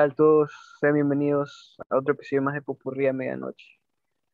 tal 0.00 0.14
todos? 0.14 0.50
Sean 0.80 0.94
bienvenidos 0.94 1.76
a 1.90 1.98
otro 1.98 2.14
episodio 2.14 2.40
más 2.40 2.54
de 2.54 2.62
Popurrí 2.62 3.06
a 3.06 3.12
Medianoche. 3.12 3.66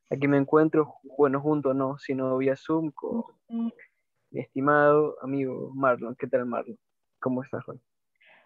Aquí 0.09 0.29
me 0.29 0.37
encuentro, 0.37 0.95
bueno, 1.19 1.41
junto 1.41 1.75
no, 1.75 1.99
sino 1.99 2.39
vía 2.39 2.55
Zoom 2.55 2.93
con 2.93 3.25
mi 3.49 4.41
estimado 4.41 5.17
amigo 5.23 5.73
Marlon. 5.75 6.15
¿Qué 6.15 6.29
tal, 6.29 6.47
Marlon? 6.47 6.79
¿Cómo 7.19 7.43
estás 7.43 7.69
hoy? 7.69 7.81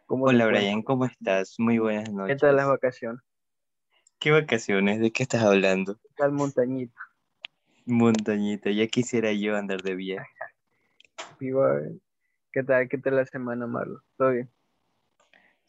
¿Cómo 0.06 0.24
Hola, 0.24 0.46
Brian, 0.46 0.80
¿cómo 0.80 1.04
estás? 1.04 1.56
Muy 1.58 1.78
buenas 1.78 2.10
noches. 2.10 2.36
¿Qué 2.36 2.40
tal 2.40 2.56
las 2.56 2.68
vacaciones? 2.68 3.20
¿Qué 4.18 4.30
vacaciones? 4.30 4.98
¿De 4.98 5.12
qué 5.12 5.22
estás 5.22 5.42
hablando? 5.42 5.96
¿Qué 5.96 6.08
tal 6.16 6.32
montañita? 6.32 6.98
Montañita, 7.84 8.70
ya 8.70 8.86
quisiera 8.86 9.30
yo 9.34 9.58
andar 9.58 9.82
de 9.82 9.94
viaje. 9.94 10.26
¿Qué 11.38 12.62
tal? 12.62 12.88
¿Qué 12.88 12.96
tal 12.96 13.16
la 13.16 13.26
semana, 13.26 13.66
Marlon? 13.66 14.00
¿Todo 14.16 14.30
bien? 14.30 14.50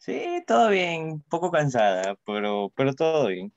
Sí, 0.02 0.42
todo 0.48 0.68
bien, 0.68 1.12
un 1.12 1.20
poco 1.20 1.52
cansada, 1.52 2.18
pero, 2.26 2.72
pero 2.74 2.92
todo 2.92 3.28
bien. 3.28 3.52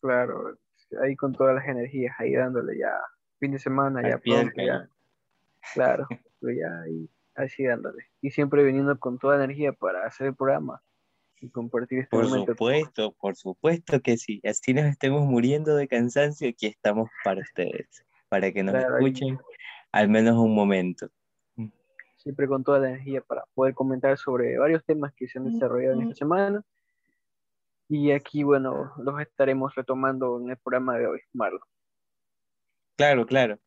Claro, 0.00 0.58
ahí 1.00 1.14
con 1.14 1.32
todas 1.32 1.54
las 1.54 1.68
energías, 1.68 2.12
ahí 2.18 2.32
dándole 2.32 2.76
ya 2.76 2.90
fin 3.38 3.52
de 3.52 3.60
semana, 3.60 4.02
ya 4.02 4.18
pronto, 4.18 4.60
ya. 4.60 4.88
Claro, 5.72 6.08
pues 6.40 6.56
ya 6.58 6.80
ahí, 6.80 7.08
así 7.36 7.62
dándole. 7.62 8.02
Y 8.20 8.32
siempre 8.32 8.64
viniendo 8.64 8.98
con 8.98 9.16
toda 9.20 9.36
energía 9.36 9.72
para 9.72 10.04
hacer 10.04 10.26
el 10.26 10.34
programa 10.34 10.82
y 11.40 11.48
compartir 11.50 12.00
este 12.00 12.10
por 12.10 12.24
momento. 12.24 12.46
Por 12.46 12.54
supuesto, 12.56 13.12
por 13.12 13.36
supuesto 13.36 14.00
que 14.00 14.16
sí. 14.16 14.40
Así 14.42 14.74
nos 14.74 14.86
estemos 14.86 15.24
muriendo 15.24 15.76
de 15.76 15.86
cansancio, 15.86 16.48
aquí 16.48 16.66
estamos 16.66 17.10
para 17.22 17.42
ustedes, 17.42 18.04
para 18.28 18.50
que 18.50 18.64
nos 18.64 18.74
escuchen 18.74 19.38
al 19.92 20.08
menos 20.08 20.34
un 20.34 20.52
momento 20.52 21.08
siempre 22.24 22.48
con 22.48 22.64
toda 22.64 22.80
la 22.80 22.88
energía 22.88 23.20
para 23.20 23.44
poder 23.54 23.74
comentar 23.74 24.18
sobre 24.18 24.58
varios 24.58 24.84
temas 24.84 25.12
que 25.14 25.28
se 25.28 25.38
han 25.38 25.44
desarrollado 25.44 25.94
en 25.94 26.02
esta 26.02 26.16
semana. 26.16 26.62
Y 27.88 28.10
aquí, 28.10 28.42
bueno, 28.42 28.92
los 28.98 29.20
estaremos 29.20 29.74
retomando 29.74 30.40
en 30.40 30.50
el 30.50 30.56
programa 30.56 30.98
de 30.98 31.06
hoy, 31.06 31.20
Marlon. 31.32 31.60
Claro, 32.96 33.26
claro. 33.26 33.58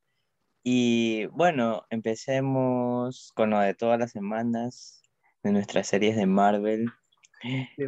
Y 0.64 1.28
bueno, 1.28 1.86
empecemos 1.90 3.32
con 3.36 3.52
lo 3.52 3.60
de 3.60 3.74
todas 3.74 4.00
las 4.00 4.12
semanas 4.12 5.02
de 5.44 5.52
nuestras 5.52 5.88
series 5.88 6.18
de 6.18 6.26
Marvel. 6.26 6.90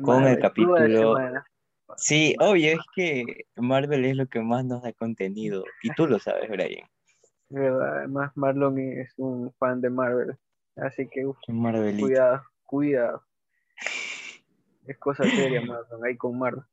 con 0.03 0.25
el 0.25 0.39
capítulo. 0.39 1.15
Sí, 1.97 2.35
obvio, 2.39 2.73
es 2.73 2.79
que 2.95 3.45
Marvel 3.55 4.05
es 4.05 4.15
lo 4.15 4.27
que 4.27 4.39
más 4.41 4.63
nos 4.63 4.83
da 4.83 4.93
contenido. 4.93 5.63
Y 5.81 5.89
tú 5.95 6.07
lo 6.07 6.19
sabes, 6.19 6.49
Brian. 6.49 6.87
Además, 7.51 8.31
Marlon 8.35 8.77
es 8.77 9.13
un 9.17 9.51
fan 9.53 9.81
de 9.81 9.89
Marvel. 9.89 10.37
Así 10.81 11.07
que, 11.07 11.29
Marvelita. 11.47 12.01
cuidado, 12.01 12.43
cuidado. 12.65 13.23
Es 14.87 14.97
cosa 14.97 15.23
seria, 15.23 15.61
Marlon, 15.61 16.05
ahí 16.05 16.17
con 16.17 16.37
Marlon. 16.37 16.65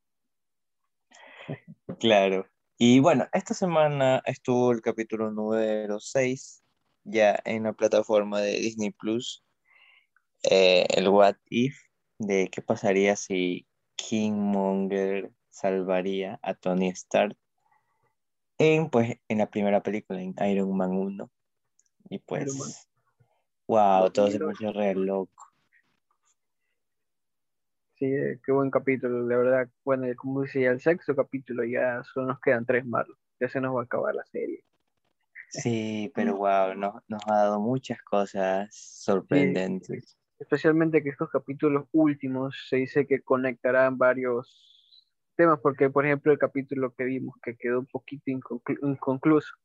Claro. 1.99 2.45
Y 2.77 2.99
bueno, 2.99 3.27
esta 3.33 3.53
semana 3.53 4.21
estuvo 4.25 4.71
el 4.71 4.81
capítulo 4.81 5.31
número 5.31 5.99
6 5.99 6.63
ya 7.03 7.39
en 7.45 7.63
la 7.63 7.73
plataforma 7.73 8.41
de 8.41 8.51
Disney 8.53 8.91
Plus. 8.91 9.43
Eh, 10.43 10.85
el 10.89 11.09
What 11.09 11.37
If 11.49 11.77
de 12.19 12.49
qué 12.51 12.61
pasaría 12.61 13.15
si 13.15 13.65
Kingmonger 13.95 15.31
salvaría 15.49 16.39
a 16.43 16.53
Tony 16.53 16.89
Stark 16.89 17.35
en, 18.59 18.89
pues, 18.89 19.17
en 19.27 19.39
la 19.39 19.49
primera 19.49 19.81
película, 19.81 20.21
en 20.21 20.35
Iron 20.49 20.75
Man 20.75 20.91
1. 20.91 21.31
Y 22.09 22.19
pues 22.19 22.87
Wow, 23.67 24.09
todo 24.11 24.31
se 24.31 24.39
puso 24.39 24.71
re 24.71 24.95
loco. 24.95 25.43
Sí, 27.95 28.05
eh, 28.05 28.39
qué 28.45 28.51
buen 28.51 28.69
capítulo, 28.69 29.27
la 29.27 29.37
verdad. 29.37 29.69
Bueno, 29.83 30.07
como 30.15 30.43
decía, 30.43 30.71
el 30.71 30.79
sexto 30.79 31.15
capítulo 31.15 31.63
ya 31.63 32.03
solo 32.03 32.27
nos 32.27 32.39
quedan 32.39 32.65
tres 32.65 32.85
más. 32.85 33.07
Ya 33.39 33.49
se 33.49 33.59
nos 33.59 33.75
va 33.75 33.81
a 33.81 33.83
acabar 33.83 34.15
la 34.15 34.23
serie. 34.25 34.63
Sí, 35.49 36.11
pero 36.15 36.37
wow, 36.37 36.75
nos, 36.75 36.95
nos 37.07 37.21
ha 37.27 37.35
dado 37.35 37.59
muchas 37.59 38.01
cosas 38.03 38.73
sorprendentes. 38.73 40.17
especialmente 40.39 41.03
que 41.03 41.09
estos 41.09 41.29
capítulos 41.29 41.87
últimos 41.91 42.55
se 42.69 42.77
dice 42.77 43.07
que 43.07 43.21
conectarán 43.21 43.97
varios 43.97 45.07
temas, 45.35 45.59
porque 45.61 45.89
por 45.89 46.05
ejemplo 46.05 46.31
el 46.31 46.39
capítulo 46.39 46.93
que 46.93 47.03
vimos 47.03 47.35
que 47.41 47.55
quedó 47.55 47.79
un 47.79 47.85
poquito 47.87 48.31
inconcluso, 48.81 49.55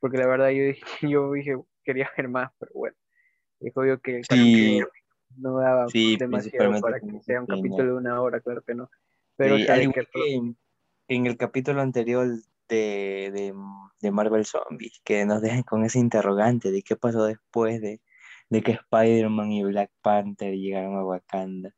porque 0.00 0.18
la 0.18 0.26
verdad 0.26 0.50
yo 0.50 0.64
dije, 0.64 0.82
yo 1.08 1.32
dije 1.32 1.56
quería 1.84 2.10
ver 2.16 2.28
más, 2.28 2.50
pero 2.58 2.72
bueno. 2.74 2.96
Es 3.62 3.76
obvio 3.76 4.00
que 4.00 4.22
no 5.36 5.58
daba 5.58 5.86
demasiado 5.92 6.80
para 6.80 7.00
que 7.00 7.20
sea 7.20 7.40
un 7.40 7.46
capítulo 7.46 7.84
de 7.84 7.92
una 7.92 8.20
hora, 8.20 8.40
claro 8.40 8.62
que 8.62 8.74
no. 8.74 8.90
Pero 9.36 9.56
en 11.08 11.26
el 11.26 11.36
capítulo 11.36 11.80
anterior 11.80 12.26
de, 12.68 13.52
de, 14.00 14.10
Marvel 14.10 14.46
Zombies, 14.46 15.00
que 15.04 15.24
nos 15.24 15.42
dejan 15.42 15.62
con 15.62 15.84
ese 15.84 15.98
interrogante 15.98 16.70
de 16.70 16.82
qué 16.82 16.96
pasó 16.96 17.24
después 17.24 17.80
de, 17.80 18.00
de 18.50 18.62
que 18.62 18.72
Spider-Man 18.72 19.52
y 19.52 19.64
Black 19.64 19.90
Panther 20.00 20.54
llegaron 20.54 20.96
a 20.96 21.04
Wakanda 21.04 21.74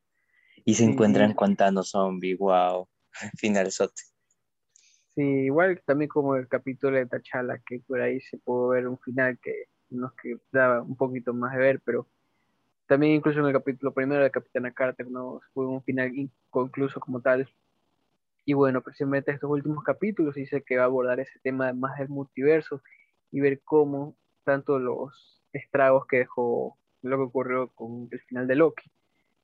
y 0.65 0.75
se 0.75 0.85
encuentran 0.85 1.35
contando 1.35 1.83
zombies, 1.83 2.39
wow, 2.39 2.89
final 3.39 3.71
sote. 3.71 4.03
Sí, 5.15 5.23
igual 5.23 5.81
también 5.87 6.09
como 6.09 6.35
el 6.37 6.49
capítulo 6.49 6.97
de 6.97 7.07
T'Challa, 7.07 7.61
que 7.65 7.81
por 7.87 8.01
ahí 8.01 8.21
se 8.21 8.39
pudo 8.39 8.69
ver 8.69 8.89
un 8.89 8.99
final 8.99 9.39
que 9.41 9.67
nos 9.91 10.13
daba 10.53 10.83
un 10.83 10.97
poquito 10.97 11.33
más 11.35 11.53
de 11.53 11.59
ver, 11.59 11.81
pero 11.85 12.07
también 12.87 13.15
incluso 13.15 13.41
en 13.41 13.47
el 13.47 13.53
capítulo 13.53 13.93
primero 13.93 14.23
de 14.23 14.31
Capitana 14.31 14.73
Carter 14.73 15.11
no 15.11 15.41
fue 15.53 15.67
un 15.67 15.83
final 15.83 16.15
inconcluso 16.15 17.01
como 17.01 17.21
tal. 17.21 17.49
Y 18.45 18.53
bueno, 18.53 18.83
precisamente 18.83 19.33
estos 19.33 19.51
últimos 19.51 19.83
capítulos 19.85 20.35
dice 20.35 20.63
que 20.63 20.77
va 20.77 20.83
a 20.83 20.87
abordar 20.87 21.19
ese 21.21 21.39
tema 21.41 21.73
más 21.73 21.99
del 21.99 22.11
multiverso 22.11 22.83
y 23.31 23.41
ver 23.41 23.61
cómo 23.65 24.17
tanto 24.45 24.79
los 24.79 25.43
estragos 25.53 26.07
que 26.07 26.19
dejó 26.19 26.77
lo 27.03 27.17
que 27.17 27.23
ocurrió 27.23 27.69
con 27.69 28.09
el 28.11 28.21
final 28.21 28.47
de 28.47 28.57
Loki 28.57 28.91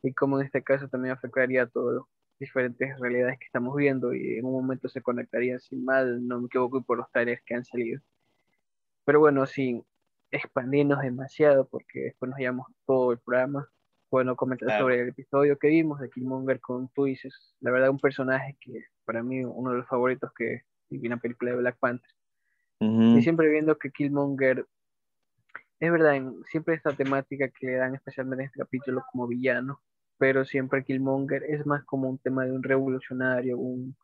y 0.02 0.12
cómo 0.12 0.38
en 0.38 0.46
este 0.46 0.62
caso 0.62 0.88
también 0.88 1.12
afectaría 1.12 1.62
a 1.62 1.66
todas 1.66 1.96
las 1.96 2.04
diferentes 2.38 2.98
realidades 2.98 3.38
que 3.38 3.46
estamos 3.46 3.76
viendo 3.76 4.14
y 4.14 4.38
en 4.38 4.44
un 4.44 4.52
momento 4.52 4.88
se 4.88 5.02
conectaría 5.02 5.58
sin 5.60 5.84
mal, 5.84 6.26
no 6.26 6.40
me 6.40 6.46
equivoco, 6.46 6.82
por 6.82 6.98
los 6.98 7.10
tareas 7.12 7.40
que 7.44 7.54
han 7.54 7.64
salido. 7.64 8.00
Pero 9.04 9.20
bueno, 9.20 9.46
sin 9.46 9.84
expandirnos 10.30 11.00
demasiado 11.00 11.66
porque 11.68 12.00
después 12.00 12.30
nos 12.30 12.38
llevamos 12.38 12.66
todo 12.86 13.12
el 13.12 13.18
programa. 13.18 13.68
Bueno, 14.10 14.34
comentar 14.34 14.78
sobre 14.78 15.00
el 15.00 15.08
episodio 15.10 15.56
que 15.58 15.68
vimos 15.68 16.00
de 16.00 16.10
Killmonger 16.10 16.60
con 16.60 16.88
tú 16.88 17.04
dices, 17.04 17.54
la 17.60 17.70
verdad 17.70 17.90
un 17.90 18.00
personaje 18.00 18.56
que 18.60 18.84
para 19.04 19.22
mí 19.22 19.44
uno 19.44 19.70
de 19.70 19.78
los 19.78 19.86
favoritos 19.86 20.32
que 20.34 20.62
vi 20.88 21.00
en 21.04 21.10
la 21.10 21.16
película 21.18 21.52
de 21.52 21.58
Black 21.58 21.78
Panther. 21.78 22.10
Y 22.80 23.20
siempre 23.20 23.48
viendo 23.48 23.78
que 23.78 23.90
Killmonger, 23.90 24.66
es 25.80 25.92
verdad, 25.92 26.18
siempre 26.50 26.74
esta 26.74 26.92
temática 26.92 27.48
que 27.48 27.66
le 27.66 27.74
dan 27.74 27.94
especialmente 27.94 28.42
en 28.42 28.46
este 28.46 28.60
capítulo 28.60 29.04
como 29.12 29.28
villano, 29.28 29.80
pero 30.16 30.44
siempre 30.44 30.82
Killmonger 30.82 31.44
es 31.44 31.66
más 31.66 31.84
como 31.84 32.08
un 32.08 32.18
tema 32.18 32.46
de 32.46 32.52
un 32.52 32.62
revolucionario, 32.62 33.58
un, 33.58 33.96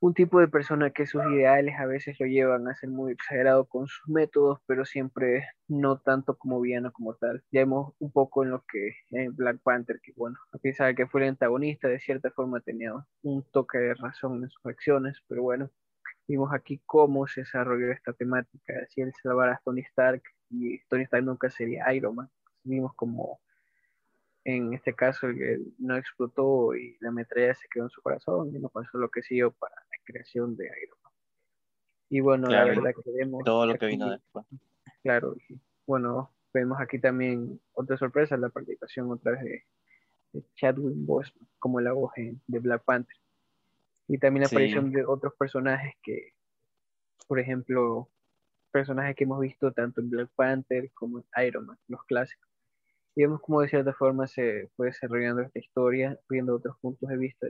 un 0.00 0.14
tipo 0.14 0.40
de 0.40 0.48
persona 0.48 0.90
que 0.90 1.06
sus 1.06 1.22
ideales 1.32 1.74
a 1.78 1.86
veces 1.86 2.16
lo 2.20 2.26
llevan 2.26 2.68
a 2.68 2.74
ser 2.74 2.90
muy 2.90 3.12
exagerado 3.12 3.66
con 3.66 3.86
sus 3.86 4.08
métodos, 4.08 4.60
pero 4.66 4.84
siempre 4.84 5.48
no 5.68 5.98
tanto 5.98 6.36
como 6.36 6.60
villano 6.60 6.92
como 6.92 7.14
tal. 7.14 7.42
Ya 7.50 7.60
vemos 7.60 7.94
un 7.98 8.12
poco 8.12 8.44
en 8.44 8.50
lo 8.50 8.64
que 8.70 8.92
en 9.10 9.34
Black 9.34 9.58
Panther, 9.62 10.00
que 10.02 10.12
bueno, 10.16 10.36
a 10.52 10.58
pesar 10.58 10.88
de 10.88 10.94
que 10.94 11.06
fue 11.06 11.22
el 11.22 11.28
antagonista, 11.30 11.88
de 11.88 12.00
cierta 12.00 12.30
forma 12.30 12.60
tenía 12.60 12.92
un 13.22 13.42
toque 13.52 13.78
de 13.78 13.94
razón 13.94 14.42
en 14.42 14.50
sus 14.50 14.66
acciones, 14.66 15.22
pero 15.28 15.42
bueno, 15.42 15.70
vimos 16.28 16.52
aquí 16.52 16.82
cómo 16.86 17.26
se 17.26 17.42
desarrolló 17.42 17.90
esta 17.92 18.12
temática, 18.12 18.74
si 18.90 19.00
él 19.00 19.12
salvar 19.22 19.50
a 19.50 19.60
Tony 19.64 19.80
Stark 19.82 20.22
y 20.50 20.78
Tony 20.88 21.02
Stark 21.04 21.24
nunca 21.24 21.50
sería 21.50 21.92
Iron 21.94 22.16
Man. 22.16 22.30
Vimos 22.64 22.92
como 22.94 23.40
en 24.48 24.72
este 24.74 24.94
caso 24.94 25.26
no 25.78 25.96
explotó 25.96 26.76
y 26.76 26.96
la 27.00 27.10
metralla 27.10 27.52
se 27.54 27.66
quedó 27.68 27.84
en 27.84 27.90
su 27.90 28.00
corazón 28.00 28.54
y 28.54 28.60
no 28.60 28.68
pasó 28.68 28.96
lo 28.96 29.08
que 29.08 29.20
siguió 29.20 29.50
para 29.50 29.74
la 29.74 29.98
creación 30.04 30.56
de 30.56 30.66
Iron 30.66 30.98
Man. 31.02 31.12
Y 32.08 32.20
bueno, 32.20 32.46
la 32.48 32.64
verdad 32.64 32.92
que 32.94 33.10
vemos... 33.10 33.42
Todo 33.44 33.66
lo 33.66 33.76
que 33.76 33.86
vino 33.86 34.08
después. 34.08 34.46
Claro, 35.02 35.34
bueno, 35.84 36.30
vemos 36.54 36.80
aquí 36.80 37.00
también 37.00 37.60
otra 37.72 37.96
sorpresa, 37.96 38.36
la 38.36 38.48
participación 38.50 39.10
otra 39.10 39.32
vez 39.32 39.42
de, 39.42 39.64
Chadwick 40.54 40.94
Boseman 40.94 41.48
como 41.58 41.80
la 41.80 41.92
voz 41.92 42.12
de 42.14 42.58
Black 42.60 42.84
Panther. 42.84 43.16
Y 44.06 44.18
también 44.18 44.42
la 44.42 44.46
aparición 44.46 44.92
de 44.92 45.04
otros 45.04 45.34
personajes 45.34 45.94
que, 46.04 46.34
por 47.26 47.40
ejemplo, 47.40 48.08
personajes 48.70 49.16
que 49.16 49.24
hemos 49.24 49.40
visto 49.40 49.72
tanto 49.72 50.00
en 50.00 50.10
Black 50.10 50.30
Panther 50.36 50.92
como 50.92 51.18
en 51.18 51.46
Iron 51.46 51.66
Man, 51.66 51.78
los 51.88 52.04
clásicos 52.04 52.45
y 53.16 53.22
vemos 53.22 53.40
de 53.62 53.68
cierta 53.68 53.94
forma 53.94 54.26
se 54.26 54.68
fue 54.76 54.88
desarrollando 54.88 55.42
esta 55.42 55.58
historia, 55.58 56.20
viendo 56.28 56.54
otros 56.54 56.76
puntos 56.80 57.08
de 57.08 57.16
vista, 57.16 57.46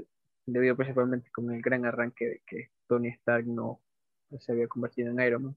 debido 0.47 0.77
principalmente 0.77 1.29
con 1.33 1.53
el 1.53 1.61
gran 1.61 1.85
arranque 1.85 2.25
de 2.25 2.43
que 2.47 2.71
Tony 2.87 3.09
Stark 3.09 3.47
no 3.47 3.81
se 4.39 4.53
había 4.53 4.69
convertido 4.69 5.11
en 5.11 5.21
Iron 5.21 5.43
Man. 5.43 5.57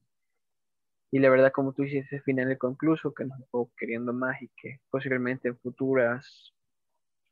Y 1.12 1.20
la 1.20 1.30
verdad, 1.30 1.52
como 1.52 1.72
tú 1.72 1.82
dices, 1.82 2.06
ese 2.06 2.20
final 2.22 2.58
concluso 2.58 3.14
que 3.14 3.24
nos 3.24 3.38
dejó 3.38 3.70
queriendo 3.76 4.12
más 4.12 4.42
y 4.42 4.48
que 4.56 4.80
posiblemente 4.90 5.48
en 5.48 5.58
futuras 5.58 6.54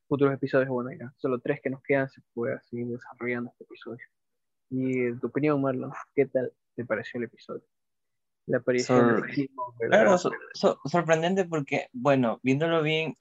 futuros 0.08 0.34
episodios. 0.34 0.68
Bueno, 0.68 0.90
ya 0.98 1.12
solo 1.18 1.40
tres 1.40 1.60
que 1.60 1.70
nos 1.70 1.82
quedan, 1.82 2.08
se 2.08 2.22
puede 2.32 2.60
seguir 2.62 2.86
desarrollando 2.86 3.50
este 3.50 3.64
episodio. 3.64 4.06
Y 4.70 5.12
tu 5.18 5.26
opinión, 5.26 5.60
Marlon, 5.60 5.92
¿qué 6.14 6.26
tal 6.26 6.52
te 6.76 6.84
pareció 6.84 7.18
el 7.18 7.24
episodio? 7.24 7.64
La 8.48 8.58
aparición 8.58 9.22
de 9.22 9.48
Claro, 9.88 10.16
sorprendente 10.84 11.44
porque, 11.44 11.88
bueno, 11.92 12.40
viéndolo 12.42 12.82
bien, 12.82 13.14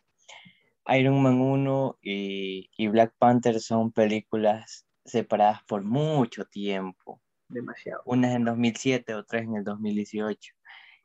Iron 0.88 1.22
Man 1.22 1.42
1 1.42 2.00
y, 2.02 2.70
y 2.78 2.88
Black 2.88 3.14
Panther 3.18 3.60
son 3.60 3.92
películas 3.92 4.86
separadas 5.06 5.64
por 5.64 5.84
mucho 5.84 6.46
tiempo. 6.46 7.22
Demasiado. 7.50 8.02
Unas 8.06 8.36
en 8.36 8.46
2007, 8.46 9.14
otras 9.14 9.44
en 9.44 9.56
el 9.56 9.64
2018. 9.64 10.54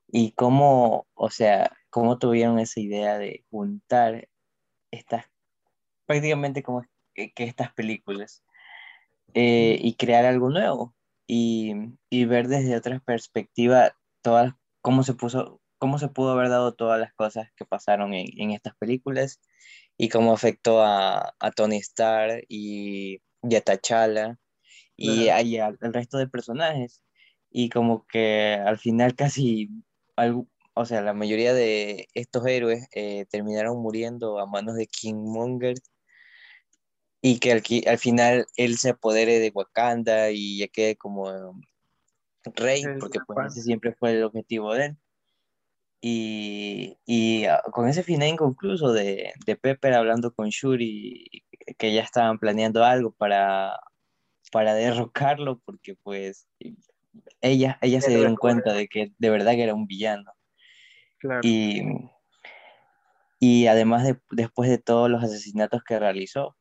Y 0.09 0.33
cómo, 0.33 1.07
o 1.15 1.31
sea, 1.31 1.77
cómo 1.91 2.19
tuvieron 2.19 2.59
esa 2.59 2.81
idea 2.81 3.19
de 3.19 3.45
juntar 3.51 4.29
estas, 4.91 5.27
prácticamente 6.07 6.63
como 6.63 6.85
que, 7.15 7.33
estas 7.37 7.73
películas 7.73 8.45
eh, 9.35 9.79
y 9.81 9.95
crear 9.95 10.27
algo 10.27 10.51
nuevo 10.51 10.95
y, 11.27 11.75
y, 12.11 12.25
ver 12.27 12.49
desde 12.49 12.77
otra 12.77 12.99
perspectiva 13.01 13.97
todas, 14.23 14.55
cómo 14.81 15.03
se 15.03 15.15
puso, 15.15 15.61
cómo 15.79 15.99
se 15.99 16.09
pudo 16.09 16.33
haber 16.33 16.49
dado 16.49 16.75
todas 16.75 17.01
las 17.01 17.13
cosas 17.15 17.49
que 17.57 17.65
pasaron 17.65 18.15
en, 18.15 18.27
en 18.41 18.53
estas 18.53 18.75
películas 18.77 19.41
y 19.99 20.09
cómo 20.09 20.33
afectó 20.33 20.83
a, 20.83 21.35
a 21.39 21.51
Tony 21.53 21.77
Stark 21.79 22.45
y, 22.49 23.21
y 23.43 23.57
a 23.57 23.61
T'Challa 23.61 24.39
y, 24.97 25.29
al, 25.59 25.79
resto 25.81 26.19
de 26.19 26.29
personajes. 26.29 27.03
Y 27.51 27.69
como 27.71 28.07
que 28.07 28.55
al 28.55 28.79
final 28.79 29.15
casi, 29.15 29.71
algo, 30.17 30.49
o 30.75 30.87
sea, 30.87 31.03
la 31.03 31.13
mayoría 31.15 31.55
de 31.55 32.09
estos 32.15 32.47
héroes 32.47 32.89
eh, 32.95 33.27
terminaron 33.31 33.79
muriendo 33.83 34.39
a 34.39 34.47
manos 34.47 34.77
de 34.77 34.87
Kingmonger 34.87 35.77
y 37.21 37.39
que 37.39 37.53
al, 37.53 37.63
al, 37.87 37.99
final 37.99 38.47
él 38.57 38.79
se 38.79 38.91
apodere 38.91 39.39
de 39.39 39.53
Wakanda 39.55 40.31
y 40.31 40.59
ya 40.59 40.69
quede 40.69 40.97
como 40.97 41.61
rey, 42.55 42.83
porque 43.01 43.19
pues 43.27 43.53
ese 43.53 43.63
siempre 43.63 43.95
fue 43.95 44.13
el 44.13 44.25
objetivo 44.25 44.75
de 44.75 44.87
él. 44.87 44.97
Y, 46.01 46.99
y 47.07 47.45
ah, 47.45 47.63
con 47.71 47.89
ese 47.89 48.03
final 48.03 48.29
inconcluso 48.29 48.93
de, 48.93 49.33
de 49.47 49.57
Pepper 49.57 49.95
hablando 49.95 50.35
con 50.35 50.49
Shuri, 50.49 51.25
que 51.79 51.93
ya 51.93 52.03
estaban 52.03 52.39
planeando 52.39 52.85
algo 52.85 53.13
para, 53.13 53.79
para 54.51 54.75
derrocarlo, 54.75 55.61
porque 55.65 55.95
pues 56.03 56.49
ella, 57.41 57.79
ella 57.83 58.01
se 58.01 58.15
dieron 58.15 58.37
cuenta 58.37 58.73
de 58.73 58.89
que 58.89 59.13
de 59.17 59.31
verdad 59.31 59.53
que 59.53 59.63
era 59.63 59.75
un 59.75 59.87
villano. 59.87 60.33
Y, 61.43 61.83
y 63.39 63.67
además 63.69 64.05
de, 64.05 64.21
después 64.33 64.69
de 64.69 64.79
todos 64.79 65.09
los 65.09 65.23
asesinatos 65.23 65.83
que 65.85 66.01
realizó, 66.01 66.57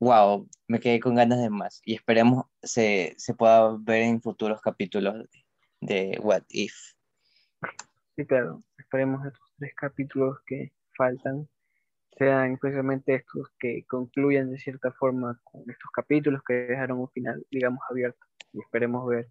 wow, 0.00 0.48
me 0.66 0.80
quedé 0.80 0.98
con 0.98 1.14
ganas 1.14 1.40
de 1.40 1.50
más 1.50 1.80
y 1.84 1.94
esperemos 1.94 2.46
se, 2.62 3.14
se 3.18 3.34
pueda 3.34 3.76
ver 3.78 4.02
en 4.02 4.20
futuros 4.20 4.60
capítulos 4.60 5.28
de 5.80 6.18
What 6.22 6.44
If. 6.48 6.74
Sí, 8.16 8.26
claro, 8.26 8.62
esperemos 8.78 9.24
estos 9.26 9.54
tres 9.58 9.72
capítulos 9.76 10.38
que 10.46 10.72
faltan 10.96 11.48
sean 12.18 12.58
precisamente 12.58 13.14
estos 13.14 13.48
que 13.58 13.84
concluyan 13.86 14.50
de 14.50 14.58
cierta 14.58 14.92
forma 14.92 15.40
con 15.44 15.62
estos 15.62 15.90
capítulos 15.90 16.42
que 16.46 16.52
dejaron 16.52 16.98
un 16.98 17.08
final, 17.08 17.46
digamos, 17.50 17.80
abierto. 17.88 18.18
Y 18.52 18.60
esperemos 18.60 19.08
ver 19.08 19.28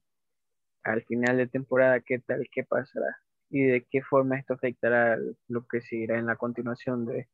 al 0.84 1.04
final 1.04 1.38
de 1.38 1.48
temporada 1.48 2.00
qué 2.00 2.20
tal, 2.20 2.48
qué 2.52 2.64
pasará 2.64 3.18
y 3.50 3.64
de 3.64 3.86
qué 3.90 4.02
forma 4.02 4.38
esto 4.38 4.54
afectará 4.54 5.18
lo 5.48 5.68
que 5.68 5.82
seguirá 5.82 6.18
en 6.18 6.26
la 6.26 6.36
continuación 6.36 7.06
de 7.06 7.28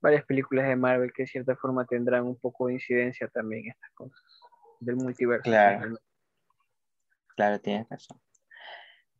varias 0.00 0.24
películas 0.24 0.66
de 0.66 0.76
Marvel 0.76 1.12
que 1.12 1.24
de 1.24 1.28
cierta 1.28 1.56
forma 1.56 1.86
tendrán 1.86 2.24
un 2.24 2.38
poco 2.38 2.66
de 2.66 2.74
incidencia 2.74 3.28
también 3.28 3.64
en 3.64 3.70
estas 3.72 3.90
cosas 3.94 4.20
del 4.80 4.96
multiverso. 4.96 5.42
Claro, 5.44 5.98
claro, 7.36 7.60
tienes 7.60 7.88
razón. 7.88 8.20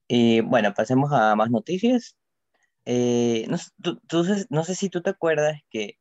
Y 0.08 0.40
bueno, 0.40 0.74
pasemos 0.74 1.12
a 1.12 1.36
más 1.36 1.50
noticias. 1.50 2.16
Eh, 2.84 3.46
no, 3.48 3.56
no, 4.50 4.64
sé 4.64 4.74
si 4.74 4.88
tú 4.88 5.02
te 5.02 5.10
acuerdas 5.10 5.60
que 5.70 5.98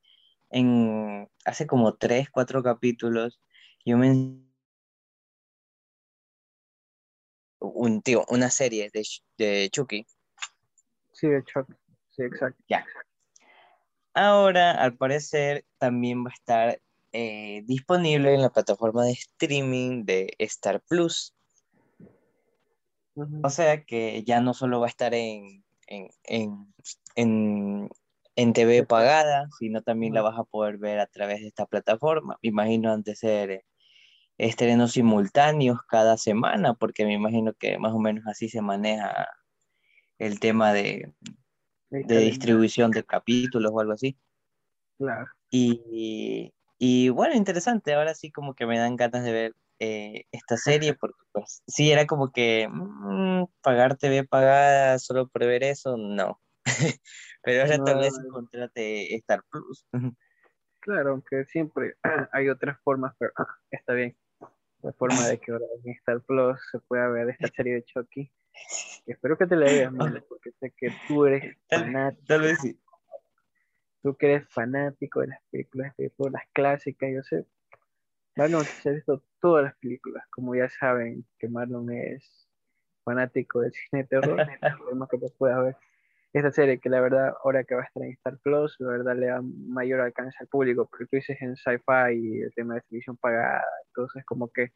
en, 0.50 1.30
hace 1.46 1.68
como 1.68 1.96
tres, 1.96 2.30
cuatro 2.32 2.64
capítulos 2.64 3.40
yo 3.86 3.98
me... 3.98 4.40
Un, 7.62 8.02
tío, 8.02 8.26
una 8.30 8.50
serie 8.50 8.90
de, 8.94 9.04
de 9.38 9.70
Chucky. 9.70 10.06
Sí, 11.12 11.28
de 11.28 11.44
Chucky. 11.44 11.74
Sí, 12.10 12.24
exacto. 12.24 12.64
Ya. 12.68 12.86
Ahora, 14.22 14.72
al 14.72 14.98
parecer, 14.98 15.64
también 15.78 16.26
va 16.26 16.30
a 16.32 16.34
estar 16.34 16.82
eh, 17.14 17.64
disponible 17.68 18.34
en 18.34 18.42
la 18.42 18.50
plataforma 18.50 19.06
de 19.06 19.14
streaming 19.14 20.04
de 20.04 20.34
Star 20.40 20.82
Plus. 20.82 21.34
O 23.42 23.50
sea 23.50 23.86
que 23.86 24.22
ya 24.26 24.42
no 24.42 24.54
solo 24.54 24.82
va 24.82 24.88
a 24.88 24.90
estar 24.90 25.14
en, 25.14 25.64
en, 25.88 26.70
TV 28.54 28.86
pagada, 28.86 29.48
sino 29.58 29.84
también 29.84 30.14
la 30.14 30.22
vas 30.22 30.38
a 30.38 30.44
poder 30.44 30.78
ver 30.80 31.00
a 31.00 31.08
través 31.08 31.40
de 31.40 31.48
esta 31.48 31.66
plataforma. 31.66 32.38
Me 32.42 32.50
imagino 32.50 32.92
antes 32.92 33.20
ser 33.20 33.64
estrenos 34.38 34.92
simultáneos 34.92 35.80
cada 35.88 36.18
semana, 36.18 36.74
porque 36.74 37.06
me 37.06 37.14
imagino 37.14 37.54
que 37.54 37.78
más 37.78 37.94
o 37.94 38.00
menos 38.00 38.28
así 38.28 38.50
se 38.50 38.62
maneja 38.62 39.30
el 40.18 40.42
tema 40.42 40.74
de, 40.74 41.14
de 41.90 42.18
distribución 42.20 42.92
de 42.92 43.04
capítulos 43.04 43.72
o 43.74 43.80
algo 43.80 43.94
así. 43.94 44.18
Claro. 44.98 45.28
Y, 45.50 46.54
y 46.78 47.10
bueno, 47.10 47.36
interesante, 47.36 47.94
ahora 47.94 48.14
sí 48.14 48.32
como 48.32 48.54
que 48.54 48.66
me 48.66 48.78
dan 48.78 48.96
ganas 48.96 49.24
de 49.24 49.32
ver 49.32 49.56
eh, 49.80 50.26
esta 50.34 50.58
serie, 50.58 50.94
porque 50.94 51.20
pues 51.32 51.64
sí, 51.66 51.90
era 51.90 52.06
como 52.06 52.34
que 52.34 52.68
mm, 52.70 53.46
pagar 53.62 53.98
TV 53.98 54.26
pagada 54.26 55.00
solo 55.00 55.30
por 55.30 55.46
ver 55.46 55.64
eso, 55.64 55.96
no. 55.96 56.40
Pero 57.44 57.62
ahora 57.62 57.84
tal 57.84 58.00
vez 58.00 58.14
encontrate 58.20 59.16
Star 59.16 59.42
Plus. 59.50 59.86
claro, 60.82 61.12
aunque 61.12 61.46
siempre 61.46 61.96
hay 62.34 62.50
otras 62.50 62.78
formas, 62.84 63.16
pero 63.18 63.32
está 63.72 63.94
bien. 63.94 64.18
La 64.82 64.92
forma 64.94 65.28
de 65.28 65.40
que 65.40 65.52
ahora 65.52 65.66
en 65.84 65.92
Star 65.94 66.22
Plus 66.22 66.60
se 66.72 66.80
pueda 66.80 67.08
ver 67.08 67.30
esta 67.30 67.48
serie 67.56 67.76
de 67.76 67.84
Chucky. 67.84 68.32
Espero 69.06 69.38
que 69.38 69.48
te 69.48 69.56
la 69.56 69.66
veas, 69.66 69.94
porque 70.28 70.52
sé 70.60 70.72
que 70.78 70.90
tú 71.08 71.26
eres 71.26 71.58
fanático. 71.70 72.26
Tal 72.28 72.42
vez 72.42 72.60
sí. 72.62 72.80
Tú 74.02 74.16
que 74.16 74.34
eres 74.34 74.50
fanático 74.50 75.22
de 75.22 75.28
las 75.28 75.42
películas 75.50 75.96
de 75.98 76.10
todas 76.12 76.34
las 76.34 76.44
clásicas, 76.54 77.10
yo 77.14 77.24
sé, 77.24 77.46
Marlon 78.36 78.64
se 78.64 78.90
ha 78.90 78.94
visto 78.94 79.24
todas 79.42 79.66
las 79.66 79.76
películas, 79.78 80.24
como 80.30 80.56
ya 80.56 80.70
saben 80.70 81.26
que 81.38 81.50
Marlon 81.50 81.92
es 81.92 82.48
fanático 83.04 83.62
del 83.62 83.74
cine 83.74 84.04
de 84.04 84.08
terror, 84.08 84.38
más 84.96 85.10
que 85.10 85.18
pueda 85.38 85.62
ver 85.62 85.76
esta 86.34 86.52
serie 86.52 86.80
que 86.80 86.90
la 86.90 87.02
verdad 87.02 87.34
ahora 87.44 87.64
que 87.64 87.76
va 87.76 87.82
a 87.82 87.86
estar 87.86 88.04
en 88.04 88.12
Star 88.12 88.38
Plus, 88.40 88.76
la 88.80 88.90
verdad 88.90 89.16
le 89.16 89.28
da 89.28 89.42
mayor 89.42 90.02
alcance 90.02 90.38
al 90.40 90.48
público, 90.48 90.86
porque 90.86 91.06
tú 91.06 91.16
dices 91.16 91.38
en 91.42 91.56
sci-fi 91.56 92.14
y 92.14 92.42
el 92.42 92.54
tema 92.54 92.76
de 92.76 92.82
televisión 92.82 93.18
pagada, 93.18 93.64
entonces 93.88 94.24
como 94.26 94.50
que 94.50 94.72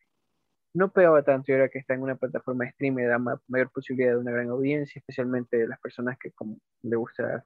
no 0.74 0.92
pegaba 0.92 1.22
tanto 1.24 1.52
y 1.52 1.56
ahora 1.56 1.70
que 1.70 1.80
está 1.80 1.94
en 1.94 2.02
una 2.02 2.16
plataforma 2.16 2.66
de 2.66 2.72
streaming 2.72 3.06
da 3.06 3.20
mayor 3.48 3.72
posibilidad 3.72 4.14
de 4.14 4.18
una 4.18 4.32
gran 4.32 4.50
audiencia, 4.50 5.00
especialmente 5.00 5.58
de 5.58 5.68
las 5.68 5.80
personas 5.80 6.18
que 6.18 6.32
como 6.32 6.58
le 6.82 6.96
gusta 6.96 7.46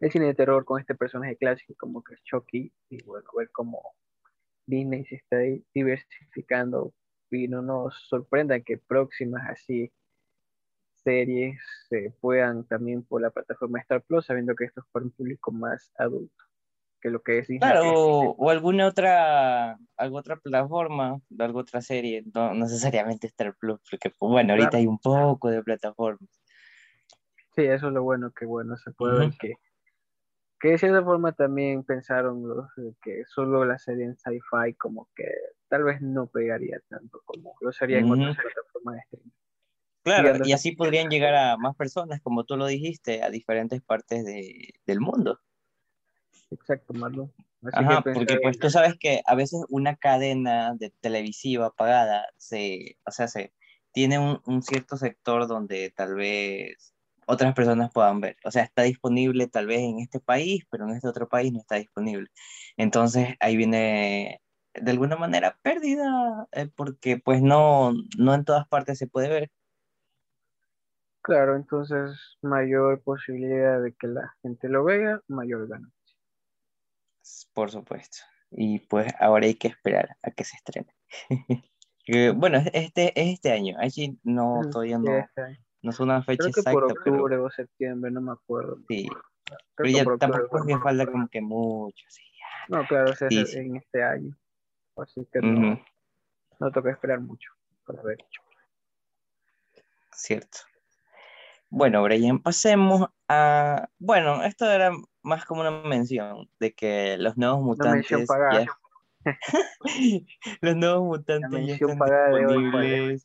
el 0.00 0.10
cine 0.10 0.26
de 0.26 0.34
terror 0.34 0.64
con 0.64 0.80
este 0.80 0.94
personaje 0.94 1.36
clásico 1.36 1.74
como 1.78 2.02
que 2.02 2.14
es 2.14 2.22
y 2.88 3.02
bueno, 3.04 3.28
ver 3.36 3.50
cómo 3.52 3.80
Disney 4.66 5.04
se 5.04 5.16
está 5.16 5.36
diversificando 5.74 6.92
y 7.30 7.46
no 7.48 7.62
nos 7.62 7.94
sorprenda 8.08 8.60
que 8.60 8.78
próximas 8.78 9.48
así 9.48 9.92
series 11.04 11.60
se 11.88 12.12
puedan 12.20 12.64
también 12.64 13.02
por 13.02 13.20
la 13.20 13.30
plataforma 13.30 13.80
Star 13.80 14.02
Plus, 14.02 14.26
sabiendo 14.26 14.54
que 14.54 14.64
esto 14.64 14.80
es 14.80 14.86
para 14.92 15.04
un 15.04 15.10
público 15.10 15.50
más 15.50 15.92
adulto 15.96 16.51
que 17.02 17.10
lo 17.10 17.20
que 17.22 17.38
es 17.38 17.48
Disney. 17.48 17.58
Claro, 17.58 17.90
o, 17.92 18.50
alguna 18.50 18.86
otra, 18.86 19.76
alguna 19.96 20.20
otra 20.20 20.36
plataforma, 20.36 21.20
alguna 21.38 21.62
otra 21.62 21.82
serie, 21.82 22.24
no 22.32 22.54
necesariamente 22.54 23.26
Star 23.26 23.54
Plus, 23.58 23.80
porque 23.90 24.10
pues, 24.10 24.30
bueno, 24.30 24.52
ahorita 24.54 24.78
hay 24.78 24.86
un 24.86 24.98
poco 24.98 25.50
de 25.50 25.62
plataformas. 25.62 26.30
Sí, 27.54 27.62
eso 27.64 27.88
es 27.88 27.92
lo 27.92 28.02
bueno, 28.02 28.30
que 28.30 28.46
bueno, 28.46 28.76
se 28.76 28.92
puede 28.92 29.18
ver 29.18 29.32
que 29.38 29.54
que 30.62 30.68
de 30.68 30.78
cierta 30.78 31.02
forma 31.02 31.32
también 31.32 31.82
pensaron 31.82 32.48
los 32.48 32.66
que 33.02 33.24
solo 33.26 33.64
la 33.64 33.78
serie 33.78 34.04
en 34.04 34.16
sci-fi 34.16 34.74
como 34.78 35.08
que 35.16 35.24
tal 35.68 35.82
vez 35.82 36.00
no 36.00 36.28
pegaría 36.28 36.80
tanto 36.88 37.20
como 37.24 37.56
lo 37.60 37.72
sería 37.72 37.98
en 37.98 38.08
otras 38.08 38.36
plataformas 38.36 38.94
de 38.94 39.00
streaming. 39.00 39.32
Claro, 40.04 40.44
y, 40.44 40.52
así 40.52 40.76
podrían 40.76 41.10
llegar 41.10 41.34
a 41.34 41.56
más 41.56 41.74
personas, 41.74 42.20
como 42.22 42.44
tú 42.44 42.56
lo 42.56 42.66
dijiste, 42.66 43.24
a 43.24 43.30
diferentes 43.30 43.82
partes 43.82 44.24
de, 44.24 44.74
del 44.86 45.00
mundo. 45.00 45.40
Exacto, 46.52 46.92
Marlon. 46.94 47.32
Ajá, 47.72 48.02
porque 48.02 48.38
pues 48.42 48.58
tú 48.58 48.70
sabes 48.70 48.96
que 48.98 49.22
a 49.24 49.34
veces 49.34 49.64
una 49.68 49.96
cadena 49.96 50.74
de 50.74 50.92
televisiva 51.00 51.70
pagada 51.70 52.26
se, 52.36 52.96
o 53.06 53.10
sea, 53.10 53.28
se 53.28 53.52
tiene 53.92 54.18
un, 54.18 54.40
un 54.46 54.62
cierto 54.62 54.96
sector 54.96 55.46
donde 55.46 55.92
tal 55.96 56.14
vez 56.14 56.92
otras 57.26 57.54
personas 57.54 57.90
puedan 57.92 58.20
ver. 58.20 58.36
O 58.44 58.50
sea, 58.50 58.64
está 58.64 58.82
disponible 58.82 59.46
tal 59.46 59.66
vez 59.66 59.80
en 59.80 60.00
este 60.00 60.20
país, 60.20 60.64
pero 60.70 60.84
en 60.84 60.96
este 60.96 61.08
otro 61.08 61.28
país 61.28 61.52
no 61.52 61.60
está 61.60 61.76
disponible. 61.76 62.28
Entonces 62.76 63.36
ahí 63.40 63.56
viene 63.56 64.40
de 64.74 64.90
alguna 64.90 65.16
manera 65.16 65.58
pérdida, 65.62 66.48
eh, 66.52 66.68
porque 66.74 67.18
pues 67.18 67.42
no, 67.42 67.92
no 68.18 68.34
en 68.34 68.44
todas 68.44 68.66
partes 68.68 68.98
se 68.98 69.06
puede 69.06 69.28
ver. 69.28 69.50
Claro, 71.22 71.54
entonces 71.54 72.36
mayor 72.42 73.00
posibilidad 73.02 73.80
de 73.80 73.92
que 73.92 74.08
la 74.08 74.34
gente 74.42 74.68
lo 74.68 74.82
vea, 74.84 75.20
mayor 75.28 75.68
ganancia. 75.68 76.01
Por 77.52 77.70
supuesto. 77.70 78.18
Y 78.50 78.80
pues 78.80 79.12
ahora 79.18 79.46
hay 79.46 79.54
que 79.54 79.68
esperar 79.68 80.16
a 80.22 80.30
que 80.30 80.44
se 80.44 80.56
estrene. 80.56 80.94
bueno, 82.36 82.62
este 82.72 83.18
es 83.20 83.34
este 83.34 83.52
año. 83.52 83.76
Allí 83.78 84.18
no, 84.22 84.60
todavía 84.70 84.98
no, 84.98 85.16
este 85.16 85.62
no 85.82 85.90
es 85.90 86.00
una 86.00 86.22
fecha 86.22 86.44
Creo 86.44 86.52
que 86.52 86.60
exacta. 86.60 86.72
por 86.72 86.92
octubre 86.92 87.36
o 87.38 87.50
septiembre, 87.50 88.10
no 88.10 88.20
me 88.20 88.32
acuerdo. 88.32 88.78
Sí. 88.88 89.08
pero 89.74 89.88
ya 89.90 90.04
tampoco 90.18 90.64
me 90.64 90.78
falta 90.78 91.06
como 91.06 91.28
que 91.28 91.40
mucho. 91.40 92.04
Sí, 92.08 92.22
No, 92.68 92.86
claro, 92.86 93.12
es 93.12 93.54
en 93.54 93.76
este 93.76 94.02
año. 94.02 94.36
Así 94.96 95.26
que 95.32 95.40
no, 95.40 95.82
no 96.60 96.70
toca 96.70 96.90
esperar 96.90 97.20
mucho 97.20 97.50
para 97.84 98.02
ver. 98.02 98.18
Cierto. 100.12 100.58
Bueno, 101.68 102.02
Brian, 102.02 102.38
pasemos 102.38 103.08
a. 103.28 103.88
Bueno, 103.98 104.44
esto 104.44 104.70
era 104.70 104.92
más 105.22 105.44
como 105.44 105.60
una 105.60 105.70
mención 105.70 106.48
de 106.58 106.74
que 106.74 107.16
los 107.18 107.36
nuevos 107.36 107.62
mutantes. 107.62 108.28
Ya... 108.28 108.66
los 110.60 110.76
nuevos 110.76 111.04
mutantes 111.04 111.66
ya 111.66 111.74
están 111.74 111.98
disponibles 111.98 113.24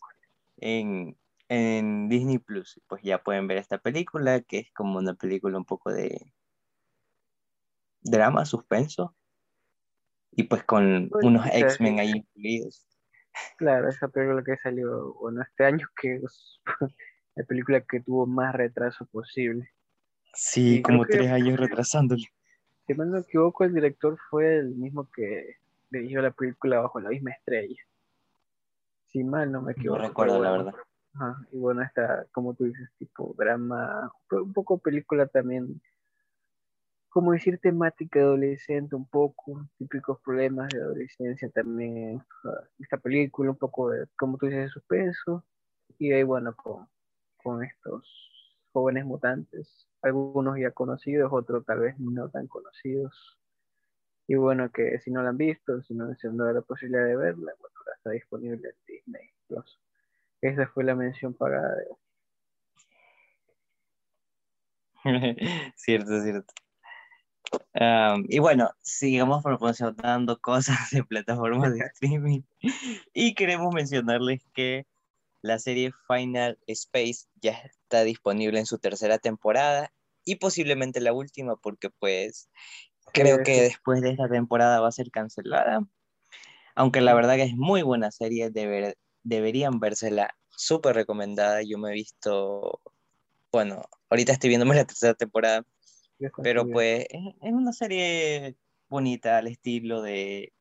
en, 0.58 1.18
en 1.50 2.10
Disney 2.10 2.38
Plus. 2.38 2.80
Pues 2.88 3.02
ya 3.04 3.24
pueden 3.24 3.48
ver 3.48 3.58
esta 3.58 3.78
película, 3.80 4.42
que 4.42 4.60
es 4.60 4.72
como 4.74 5.00
una 5.00 5.14
película 5.16 5.58
un 5.58 5.66
poco 5.66 5.92
de 5.92 6.34
drama, 8.02 8.46
suspenso. 8.46 9.16
Y 10.32 10.44
pues 10.44 10.64
con 10.64 11.10
pues, 11.10 11.26
unos 11.26 11.46
X-Men 11.48 12.00
ahí 12.00 12.12
incluidos. 12.12 12.86
Claro, 13.58 13.90
esa 13.90 14.08
película 14.08 14.44
que 14.44 14.58
salió, 14.58 15.14
bueno, 15.16 15.42
este 15.42 15.66
año 15.66 15.88
que 16.00 16.16
es 16.16 16.62
la 17.36 17.44
película 17.46 17.82
que 17.82 18.02
tuvo 18.02 18.26
más 18.26 18.54
retraso 18.54 19.06
posible. 19.08 19.72
Sí, 20.38 20.84
como 20.84 21.04
tres 21.04 21.32
años 21.32 21.60
retrasándole. 21.60 22.24
Si 22.86 22.94
no 22.94 23.06
me 23.08 23.20
equivoco, 23.20 23.64
el 23.64 23.74
director 23.74 24.20
fue 24.30 24.60
el 24.60 24.76
mismo 24.76 25.10
que 25.10 25.56
dirigió 25.90 26.22
la 26.22 26.30
película 26.30 26.80
Bajo 26.80 27.00
la 27.00 27.10
misma 27.10 27.32
estrella. 27.32 27.82
Si 29.08 29.24
mal 29.24 29.52
no 29.52 29.64
me 29.64 29.72
equivoco. 29.72 30.00
No 30.00 30.08
recuerdo, 30.08 30.44
la 30.44 30.52
verdad. 30.52 30.74
y 31.52 31.58
bueno, 31.58 31.82
esta, 31.82 32.28
como 32.32 32.54
tú 32.54 32.66
dices, 32.66 32.88
tipo 33.00 33.34
drama, 33.36 34.12
un 34.30 34.54
poco 34.54 34.78
película 34.78 35.26
también, 35.26 35.82
como 37.10 37.32
decir, 37.32 37.58
temática 37.58 38.20
adolescente, 38.20 38.96
un 38.96 39.08
poco, 39.08 39.68
típicos 39.80 40.22
problemas 40.22 40.70
de 40.70 40.80
adolescencia 40.80 41.50
también. 41.50 42.22
Esta 42.78 42.98
película, 42.98 43.50
un 43.50 43.58
poco 43.58 43.90
de, 43.90 44.06
como 44.16 44.38
tú 44.38 44.46
dices, 44.46 44.66
de 44.66 44.70
suspenso. 44.70 45.44
Y 45.98 46.12
ahí, 46.12 46.22
bueno, 46.22 46.56
con, 46.56 46.88
con 47.38 47.64
estos 47.64 48.28
jóvenes 48.78 49.06
mutantes, 49.06 49.88
algunos 50.04 50.60
ya 50.60 50.70
conocidos, 50.70 51.34
otros 51.34 51.66
tal 51.66 51.80
vez 51.80 51.98
no 51.98 52.30
tan 52.30 52.46
conocidos. 52.46 53.40
Y 54.28 54.36
bueno, 54.36 54.72
que 54.72 55.00
si 55.00 55.10
no 55.10 55.24
la 55.24 55.30
han 55.30 55.38
visto, 55.38 55.82
si 55.82 55.96
no 55.96 56.06
han 56.06 56.38
dado 56.38 56.54
la 56.54 56.62
posibilidad 56.62 57.08
de 57.08 57.16
verla, 57.16 57.54
bueno, 57.60 57.76
ahora 57.80 57.94
está 57.98 58.12
disponible 58.12 58.70
en 58.70 58.76
Disney 58.86 59.30
Plus. 59.48 59.80
Esa 60.42 60.68
fue 60.68 60.84
la 60.84 60.94
mención 60.94 61.34
pagada 61.34 61.76
de 61.76 61.86
hoy. 61.90 61.98
cierto, 65.76 66.22
cierto. 66.22 66.54
y 68.30 68.38
bueno, 68.38 68.70
sigamos 68.84 69.42
proporcionando 69.42 70.38
cosas 70.38 70.92
de 70.92 71.04
plataformas 71.04 71.74
de 71.74 71.80
streaming 71.94 72.42
y 73.12 73.34
queremos 73.34 73.74
mencionarles 73.74 74.46
que 74.54 74.86
la 75.42 75.58
serie 75.58 75.94
Final 76.08 76.60
Space 76.68 77.26
ya 77.42 77.54
está 77.88 78.04
disponible 78.04 78.60
en 78.60 78.66
su 78.66 78.78
tercera 78.78 79.18
temporada 79.18 79.92
y 80.26 80.36
posiblemente 80.36 81.00
la 81.00 81.14
última 81.14 81.56
porque 81.56 81.90
pues 81.90 82.50
creo 83.14 83.44
que 83.44 83.62
después 83.62 84.02
de 84.02 84.12
esta 84.12 84.28
temporada 84.28 84.82
va 84.82 84.90
a 84.90 84.92
ser 84.92 85.10
cancelada. 85.10 85.80
Aunque 86.76 87.02
la 87.02 87.14
verdad 87.14 87.38
que 87.38 87.44
es 87.44 87.56
muy 87.56 87.82
buena 87.82 88.12
serie, 88.12 88.52
deberían 89.24 89.80
vérsela 89.80 90.38
súper 90.50 90.96
recomendada. 90.96 91.62
Yo 91.64 91.78
me 91.78 91.90
he 91.90 91.94
visto, 91.94 92.82
bueno, 93.52 93.84
ahorita 94.10 94.34
estoy 94.34 94.50
viéndome 94.50 94.76
la 94.76 94.86
tercera 94.86 95.14
temporada, 95.14 95.66
pero 96.44 96.68
pues 96.68 97.08
es 97.10 97.54
una 97.54 97.72
serie 97.72 98.58
bonita 98.90 99.38
al 99.38 99.48
estilo 99.48 100.02
de 100.02 100.52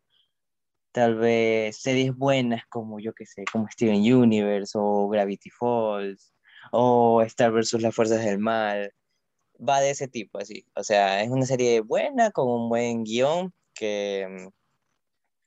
tal 0.93 1.17
vez 1.17 1.77
series 1.77 2.17
buenas 2.17 2.65
como 2.69 3.01
yo 3.01 3.13
que 3.13 3.27
sé, 3.27 3.45
como 3.53 3.69
Steven 3.69 4.01
Universe 4.01 4.79
o 4.81 5.09
Gravity 5.09 5.51
Falls 5.51 6.36
o 6.73 7.23
Star 7.23 7.53
vs. 7.53 7.75
las 7.81 7.95
Fuerzas 7.95 8.25
del 8.25 8.39
Mal. 8.39 8.93
Va 9.57 9.81
de 9.81 9.91
ese 9.91 10.09
tipo, 10.09 10.39
así. 10.39 10.67
O 10.75 10.83
sea, 10.83 11.23
es 11.23 11.31
una 11.31 11.47
serie 11.47 11.81
buena, 11.81 12.31
con 12.31 12.49
un 12.49 12.69
buen 12.69 13.05
guion 13.05 13.53
que, 13.75 14.51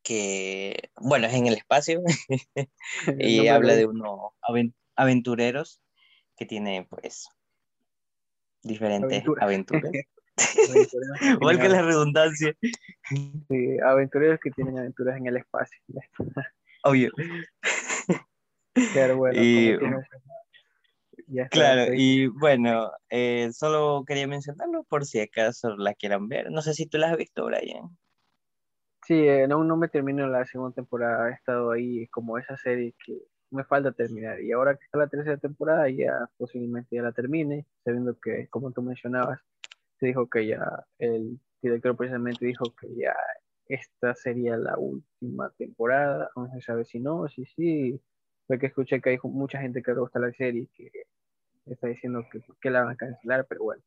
que 0.03 0.89
bueno, 0.97 1.27
es 1.27 1.33
en 1.33 1.47
el 1.47 1.55
espacio 1.55 2.01
y 3.19 3.47
habla 3.47 3.75
de 3.75 3.85
unos 3.85 4.31
aventureros 4.95 5.81
que 6.37 6.45
tienen 6.45 6.85
pues 6.85 7.27
diferentes 8.63 9.23
aventuras. 9.39 9.91
Igual 11.21 11.59
que 11.59 11.69
la 11.69 11.81
redundancia. 11.81 12.55
Sí, 13.49 13.77
aventureros 13.85 14.39
que 14.39 14.51
tienen 14.51 14.77
aventuras 14.77 15.17
en 15.17 15.27
el 15.27 15.37
espacio. 15.37 15.79
Obvio. 16.83 17.11
Claro, 18.93 19.17
bueno. 19.17 19.41
Y, 19.41 19.77
claro, 21.49 21.93
y 21.93 22.27
bueno, 22.27 22.91
eh, 23.09 23.49
solo 23.53 24.03
quería 24.05 24.27
mencionarlo 24.27 24.83
por 24.83 25.05
si 25.05 25.19
acaso 25.19 25.75
la 25.77 25.93
quieran 25.93 26.27
ver. 26.27 26.51
No 26.51 26.61
sé 26.61 26.73
si 26.73 26.85
tú 26.85 26.97
la 26.97 27.11
has 27.11 27.17
visto, 27.17 27.45
Brian. 27.45 27.97
Sí, 29.05 29.27
eh, 29.27 29.47
no, 29.47 29.63
no 29.63 29.77
me 29.77 29.87
termino 29.87 30.27
la 30.27 30.45
segunda 30.45 30.75
temporada. 30.75 31.29
He 31.29 31.33
estado 31.33 31.71
ahí 31.71 32.07
como 32.07 32.37
esa 32.37 32.57
serie 32.57 32.93
que 33.05 33.17
me 33.51 33.63
falta 33.63 33.91
terminar. 33.91 34.41
Y 34.41 34.51
ahora 34.51 34.75
que 34.75 34.85
está 34.85 34.97
la 34.97 35.07
tercera 35.07 35.37
temporada, 35.37 35.89
ya 35.89 36.29
posiblemente 36.37 36.95
ya 36.95 37.01
la 37.01 37.11
termine, 37.11 37.65
sabiendo 37.83 38.17
que, 38.19 38.47
como 38.49 38.71
tú 38.71 38.81
mencionabas, 38.81 39.39
se 39.99 40.07
dijo 40.07 40.29
que 40.29 40.47
ya, 40.47 40.85
el 40.99 41.39
director 41.61 41.95
precisamente 41.95 42.45
dijo 42.45 42.65
que 42.79 42.87
ya 42.95 43.15
esta 43.65 44.15
sería 44.15 44.57
la 44.57 44.77
última 44.77 45.51
temporada, 45.57 46.29
no 46.35 46.49
se 46.51 46.61
sabe 46.61 46.85
si 46.85 46.99
no, 46.99 47.27
si 47.27 47.45
sí, 47.45 48.01
porque 48.47 48.67
escuché 48.67 49.01
que 49.01 49.11
hay 49.11 49.17
mucha 49.23 49.59
gente 49.59 49.83
que 49.83 49.91
le 49.93 49.99
gusta 49.99 50.19
la 50.19 50.31
serie 50.33 50.67
que 50.73 50.91
está 51.73 51.87
diciendo 51.87 52.25
que, 52.31 52.41
que 52.61 52.69
la 52.69 52.83
van 52.83 52.93
a 52.93 52.95
cancelar, 52.95 53.45
pero 53.47 53.63
bueno, 53.63 53.83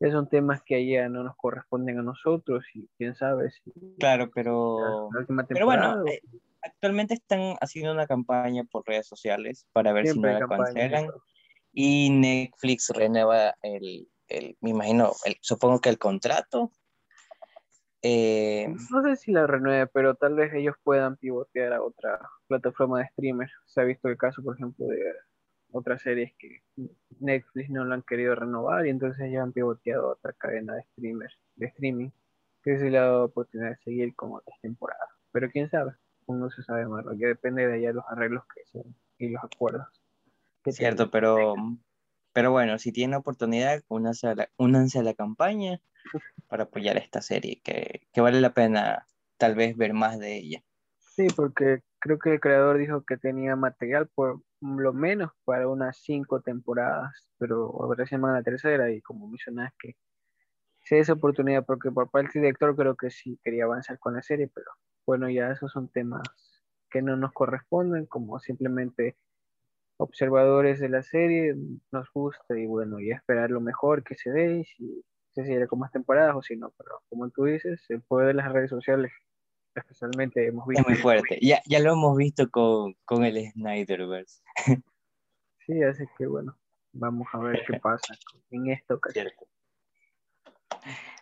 esos 0.00 0.14
son 0.14 0.28
temas 0.28 0.62
que 0.62 0.86
ya 0.86 1.08
no 1.08 1.22
nos 1.22 1.36
corresponden 1.36 1.98
a 1.98 2.02
nosotros 2.02 2.64
y 2.74 2.88
quién 2.98 3.14
sabe 3.14 3.50
si... 3.50 3.72
Claro, 3.98 4.30
pero... 4.34 5.08
Pero 5.48 5.66
bueno, 5.66 6.06
eh, 6.06 6.20
actualmente 6.62 7.14
están 7.14 7.56
haciendo 7.60 7.92
una 7.92 8.06
campaña 8.06 8.64
por 8.64 8.86
redes 8.86 9.06
sociales 9.06 9.66
para 9.72 9.92
ver 9.92 10.08
si 10.08 10.18
no 10.18 10.28
la 10.28 10.46
cancelan 10.46 11.08
y 11.72 12.10
Netflix 12.10 12.90
renueva 12.90 13.54
el, 13.62 14.08
me 14.60 14.70
imagino, 14.70 15.12
supongo 15.40 15.80
que 15.80 15.90
el 15.90 15.98
contrato. 15.98 16.72
Eh, 18.02 18.68
no 18.90 19.02
sé 19.02 19.16
si 19.16 19.32
la 19.32 19.46
renueve, 19.46 19.86
pero 19.86 20.14
tal 20.14 20.34
vez 20.34 20.52
ellos 20.54 20.76
puedan 20.82 21.16
pivotear 21.16 21.72
a 21.72 21.82
otra 21.82 22.20
plataforma 22.46 23.00
de 23.00 23.08
streamer. 23.08 23.50
Se 23.66 23.80
ha 23.80 23.84
visto 23.84 24.08
el 24.08 24.16
caso, 24.16 24.42
por 24.42 24.54
ejemplo, 24.54 24.86
de 24.86 25.12
otras 25.76 26.02
series 26.02 26.32
que 26.38 26.62
Netflix 27.20 27.70
no 27.70 27.84
lo 27.84 27.94
han 27.94 28.02
querido 28.02 28.34
renovar 28.34 28.86
y 28.86 28.90
entonces 28.90 29.30
ya 29.30 29.42
han 29.42 29.52
pivoteado 29.52 30.08
a 30.08 30.12
otra 30.12 30.32
cadena 30.32 30.74
de 30.74 30.82
streamers, 30.82 31.38
de 31.56 31.66
streaming, 31.66 32.10
que 32.62 32.78
se 32.78 32.90
le 32.90 32.98
ha 32.98 33.02
dado 33.02 33.24
oportunidad 33.24 33.70
de 33.70 33.76
seguir 33.84 34.14
con 34.14 34.32
otras 34.32 34.58
temporadas. 34.60 35.08
Pero 35.32 35.50
quién 35.50 35.70
sabe, 35.70 35.92
no 36.26 36.50
se 36.50 36.62
sabe 36.62 36.86
más, 36.86 37.04
que 37.18 37.26
depende 37.26 37.66
de 37.66 37.74
allá 37.74 37.92
los 37.92 38.04
arreglos 38.08 38.44
que 38.54 38.64
se 38.66 38.84
y 39.18 39.30
los 39.30 39.42
acuerdos. 39.44 39.86
Cierto, 40.64 41.10
pero 41.10 41.54
pero 42.36 42.50
bueno, 42.50 42.78
si 42.78 42.92
tienen 42.92 43.14
oportunidad, 43.14 43.82
únanse 43.88 44.26
a 44.26 44.34
la, 44.34 44.50
únanse 44.58 44.98
a 44.98 45.02
la 45.02 45.14
campaña 45.14 45.80
para 46.48 46.64
apoyar 46.64 46.98
esta 46.98 47.22
serie, 47.22 47.62
que, 47.64 48.06
que, 48.12 48.20
vale 48.20 48.42
la 48.42 48.52
pena 48.52 49.06
tal 49.38 49.54
vez 49.54 49.74
ver 49.74 49.94
más 49.94 50.18
de 50.18 50.36
ella. 50.36 50.62
Sí, 50.98 51.28
porque 51.34 51.80
creo 51.98 52.18
que 52.18 52.34
el 52.34 52.40
creador 52.40 52.76
dijo 52.76 53.06
que 53.06 53.16
tenía 53.16 53.56
material 53.56 54.08
por 54.14 54.42
lo 54.78 54.92
menos 54.92 55.32
para 55.44 55.68
unas 55.68 55.98
cinco 55.98 56.40
temporadas, 56.40 57.28
pero 57.38 57.66
ahora 57.82 58.06
se 58.06 58.16
llama 58.16 58.32
la 58.32 58.42
tercera 58.42 58.90
y 58.90 59.00
como 59.02 59.28
mencionas 59.28 59.72
que 59.78 59.96
si 60.84 60.96
esa 60.96 61.14
oportunidad, 61.14 61.64
porque 61.64 61.90
por 61.90 62.10
parte 62.10 62.32
del 62.34 62.42
director 62.44 62.76
creo 62.76 62.96
que 62.96 63.10
sí 63.10 63.38
quería 63.42 63.64
avanzar 63.64 63.98
con 63.98 64.14
la 64.14 64.22
serie, 64.22 64.50
pero 64.54 64.66
bueno, 65.06 65.28
ya 65.30 65.50
esos 65.50 65.72
son 65.72 65.88
temas 65.88 66.22
que 66.90 67.02
no 67.02 67.16
nos 67.16 67.32
corresponden, 67.32 68.06
como 68.06 68.38
simplemente 68.38 69.16
observadores 69.98 70.78
de 70.80 70.88
la 70.88 71.02
serie 71.02 71.54
nos 71.90 72.08
gusta 72.12 72.58
y 72.58 72.66
bueno, 72.66 73.00
y 73.00 73.10
esperar 73.10 73.50
lo 73.50 73.60
mejor 73.60 74.04
que 74.04 74.14
se 74.14 74.30
dé, 74.30 74.58
y 74.60 74.64
si 74.64 75.04
se 75.32 75.44
sigue 75.44 75.66
como 75.66 75.80
más 75.80 75.92
temporadas 75.92 76.36
o 76.36 76.42
si 76.42 76.56
no, 76.56 76.72
pero 76.78 77.02
como 77.08 77.28
tú 77.30 77.44
dices, 77.44 77.84
el 77.88 78.02
poder 78.02 78.28
de 78.28 78.34
las 78.34 78.52
redes 78.52 78.70
sociales, 78.70 79.12
especialmente 79.80 80.46
hemos 80.46 80.66
visto. 80.66 80.82
Es 80.82 80.88
muy 80.88 80.96
fuerte, 80.96 81.38
ya, 81.40 81.60
ya 81.66 81.80
lo 81.80 81.92
hemos 81.92 82.16
visto 82.16 82.50
con, 82.50 82.94
con 83.04 83.24
el 83.24 83.50
Snyderverse. 83.52 84.42
Sí, 85.66 85.82
así 85.82 86.04
que 86.16 86.26
bueno, 86.26 86.56
vamos 86.92 87.26
a 87.32 87.38
ver 87.38 87.62
qué 87.66 87.78
pasa 87.80 88.14
en 88.50 88.70
esta 88.70 88.94
ocasión. 88.94 89.28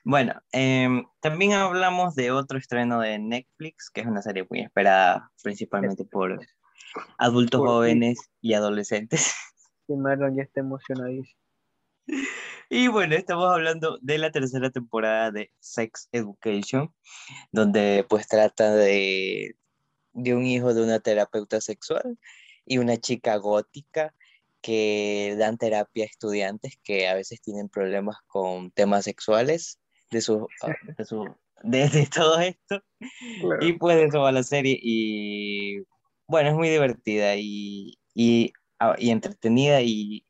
Bueno, 0.04 0.34
em, 0.52 1.06
también 1.20 1.52
hablamos 1.52 2.14
de 2.14 2.30
otro 2.30 2.58
estreno 2.58 3.00
de 3.00 3.18
Netflix, 3.18 3.90
que 3.90 4.02
es 4.02 4.06
una 4.06 4.20
serie 4.20 4.46
muy 4.50 4.61
esperada 4.61 5.30
principalmente 5.42 6.04
por 6.04 6.38
adultos 7.18 7.61
jóvenes 7.61 8.18
y 8.40 8.54
adolescentes. 8.54 9.34
Y 9.87 9.96
Marlon 9.96 10.34
ya 10.34 10.44
está 10.44 10.61
emocionadísimo. 10.61 11.44
Y 12.70 12.88
bueno, 12.88 13.14
estamos 13.14 13.46
hablando 13.52 13.99
de 14.00 14.18
la 14.18 14.32
tercera 14.32 14.70
temporada 14.70 15.30
de 15.30 15.50
Sex 15.61 16.08
Education, 16.12 16.92
donde 17.52 18.06
pues 18.08 18.26
trata 18.26 18.75
de, 18.75 19.56
de 20.12 20.34
un 20.34 20.46
hijo 20.46 20.75
de 20.75 20.82
una 20.82 20.99
terapeuta 20.99 21.61
sexual 21.61 22.18
y 22.64 22.78
una 22.78 22.96
chica 22.96 23.37
gótica 23.37 24.14
que 24.61 25.37
dan 25.38 25.58
terapia 25.58 26.04
a 26.04 26.06
estudiantes 26.06 26.78
que 26.82 27.06
a 27.06 27.14
veces 27.14 27.42
tienen 27.42 27.68
problemas 27.68 28.16
con 28.26 28.70
temas 28.70 29.04
sexuales 29.04 29.78
de 30.11 30.23
su, 30.23 30.49
de, 30.96 31.04
su, 31.04 31.37
de, 31.62 32.08
todo 32.12 32.40
esto. 32.40 32.82
Y 33.61 33.75
pues 33.75 33.99
eso 33.99 34.20
va 34.20 34.32
la 34.32 34.42
serie 34.42 34.78
y 34.82 35.80
bueno, 36.26 36.49
es 36.49 36.54
muy 36.54 36.70
divertida 36.70 37.37
y, 37.37 37.99
y, 38.14 38.52
ah, 38.78 38.96
y 38.99 39.11
entretenida 39.11 39.82
y 39.82 40.24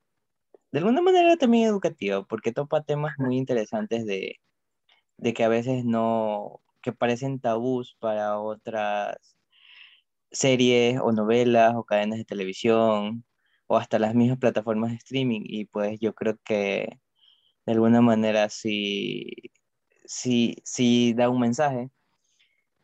de 0.74 0.80
alguna 0.80 1.02
manera 1.02 1.36
también 1.36 1.68
educativa 1.68 2.24
porque 2.24 2.50
topa 2.52 2.82
temas 2.82 3.14
muy 3.18 3.36
interesantes 3.38 4.04
de, 4.06 4.40
de 5.18 5.32
que 5.32 5.44
a 5.44 5.48
veces 5.48 5.84
no, 5.84 6.62
que 6.82 6.92
parecen 6.92 7.38
tabús 7.38 7.96
para 8.00 8.40
otras 8.40 9.16
series 10.32 10.98
o 11.00 11.12
novelas 11.12 11.74
o 11.76 11.84
cadenas 11.84 12.18
de 12.18 12.24
televisión 12.24 13.24
o 13.68 13.76
hasta 13.76 14.00
las 14.00 14.16
mismas 14.16 14.38
plataformas 14.38 14.90
de 14.90 14.96
streaming 14.96 15.42
y 15.44 15.66
pues 15.66 16.00
yo 16.00 16.12
creo 16.12 16.38
que 16.44 16.98
de 17.66 17.72
alguna 17.72 18.00
manera 18.00 18.48
sí, 18.48 19.30
sí, 20.04 20.56
sí 20.64 21.14
da 21.14 21.28
un 21.30 21.40
mensaje 21.40 21.90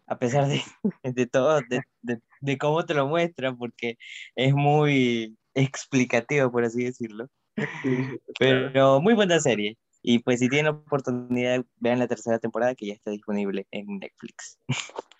a 0.07 0.19
pesar 0.19 0.47
de, 0.47 0.63
de 1.03 1.27
todo, 1.27 1.61
de, 1.69 1.83
de, 2.03 2.21
de, 2.41 2.59
cómo 2.59 2.85
te 2.87 2.95
lo 2.95 3.09
muestra, 3.09 3.55
porque 3.55 3.97
es 4.37 4.55
muy 4.55 5.37
explicativo, 5.55 6.51
por 6.53 6.65
así 6.65 6.85
decirlo. 6.85 7.29
Pero 8.39 9.01
muy 9.01 9.15
buena 9.15 9.41
serie. 9.41 9.77
Y 10.03 10.21
pues 10.21 10.41
si 10.41 10.49
tienen 10.49 10.75
oportunidad, 10.75 11.65
vean 11.79 11.99
la 11.99 12.09
tercera 12.09 12.39
temporada 12.39 12.75
que 12.75 12.87
ya 12.87 12.95
está 12.95 13.11
disponible 13.11 13.67
en 13.71 13.99
Netflix. 13.99 14.59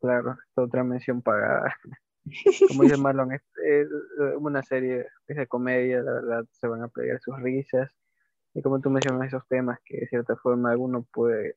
Claro, 0.00 0.36
otra 0.56 0.82
mención 0.82 1.22
pagada. 1.22 1.76
Como 2.68 2.82
dice 2.82 2.96
Marlon, 2.96 3.32
es, 3.32 3.42
una 4.38 4.64
serie 4.64 5.06
es 5.28 5.36
de 5.36 5.46
comedia, 5.46 6.02
la 6.02 6.12
verdad, 6.12 6.44
se 6.50 6.66
van 6.66 6.82
a 6.82 6.88
pegar 6.88 7.20
sus 7.20 7.40
risas. 7.40 7.88
Y 8.54 8.62
como 8.62 8.80
tú 8.80 8.90
mencionas 8.90 9.28
esos 9.28 9.46
temas 9.46 9.78
que 9.84 9.98
de 9.98 10.06
cierta 10.08 10.34
forma 10.34 10.72
alguno 10.72 11.06
puede 11.12 11.54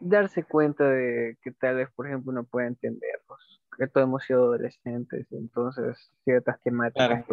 darse 0.00 0.44
cuenta 0.44 0.88
de 0.88 1.36
que 1.42 1.52
tal 1.52 1.76
vez, 1.76 1.88
por 1.94 2.06
ejemplo, 2.06 2.32
uno 2.32 2.44
puede 2.44 2.68
entenderlos. 2.68 3.62
Que 3.76 3.86
todos 3.86 4.06
hemos 4.06 4.24
sido 4.24 4.44
adolescentes, 4.44 5.26
entonces 5.30 6.10
ciertas 6.24 6.60
temáticas 6.62 7.24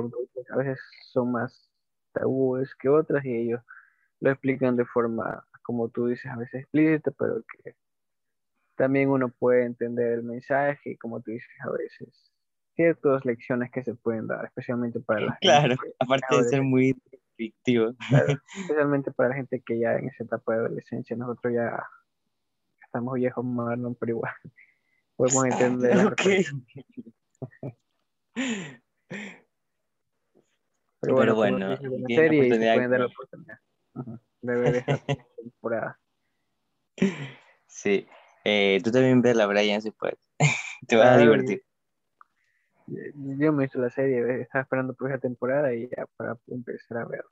a 0.50 0.58
veces 0.58 0.80
son 1.12 1.32
más 1.32 1.70
tabúes 2.14 2.76
que 2.76 2.90
otras 2.90 3.24
y 3.26 3.36
ellos 3.36 3.62
lo 4.20 4.32
explican 4.32 4.76
de 4.76 4.86
forma, 4.86 5.46
como 5.64 5.90
tú 5.90 6.08
dices, 6.08 6.32
a 6.32 6.36
veces 6.36 6.62
explícita, 6.62 7.12
pero 7.12 7.44
que 7.64 7.76
también 8.76 9.10
uno 9.10 9.30
puede 9.30 9.66
entender 9.66 10.14
el 10.14 10.24
mensaje 10.24 10.92
y 10.92 10.98
como 10.98 11.22
tú 11.22 11.32
dices 11.32 11.50
a 11.62 11.70
veces 11.72 12.32
ciertas 12.76 13.24
lecciones 13.26 13.72
que 13.72 13.84
se 13.84 13.96
pueden 13.96 14.28
dar, 14.28 14.46
especialmente 14.46 15.00
para 15.00 15.22
la 15.22 15.38
claro, 15.42 15.76
aparte 16.00 16.38
de 16.38 16.44
ser 16.46 16.62
muy 16.62 16.96
fictivo. 17.36 17.94
especialmente 18.56 19.12
para 19.12 19.30
la 19.30 19.36
gente 19.36 19.62
que 19.66 19.80
ya 19.80 19.94
en 19.96 20.08
esa 20.08 20.24
etapa 20.24 20.54
de 20.54 20.60
adolescencia, 20.60 21.16
nosotros 21.16 21.54
ya 21.54 21.84
estamos 22.84 23.16
viejos, 23.16 23.44
Marlon, 23.44 23.96
pero 23.96 24.12
igual 24.12 24.34
podemos 25.16 25.46
entender. 25.62 26.08
Okay. 26.08 26.46
pero, 31.00 31.36
bueno, 31.36 31.36
bueno 31.36 31.78
serie 32.08 32.48
y 32.48 32.52
se 32.52 32.58
pueden 32.58 32.92
dar 32.92 33.00
la 33.00 33.06
oportunidad 33.08 33.60
de 34.42 34.56
ver 34.56 34.76
esta 34.76 34.98
temporada. 35.38 36.00
Sí. 37.68 38.08
Eh, 38.46 38.82
tú 38.84 38.92
también 38.92 39.22
ves 39.22 39.36
la 39.36 39.46
Brian 39.46 39.82
si 39.82 39.92
puedes. 39.92 40.20
Te 40.88 40.96
vas 40.96 41.10
a 41.10 41.18
divertir. 41.18 41.64
Yo 42.86 43.54
me 43.54 43.66
hice 43.66 43.80
la 43.80 43.90
serie, 43.90 44.42
estaba 44.42 44.64
esperando 44.64 44.94
por 44.94 45.10
esa 45.10 45.20
temporada 45.20 45.74
y 45.74 45.90
ya 45.90 46.06
para 46.18 46.38
empezar 46.48 46.98
a 46.98 47.06
ver. 47.06 47.24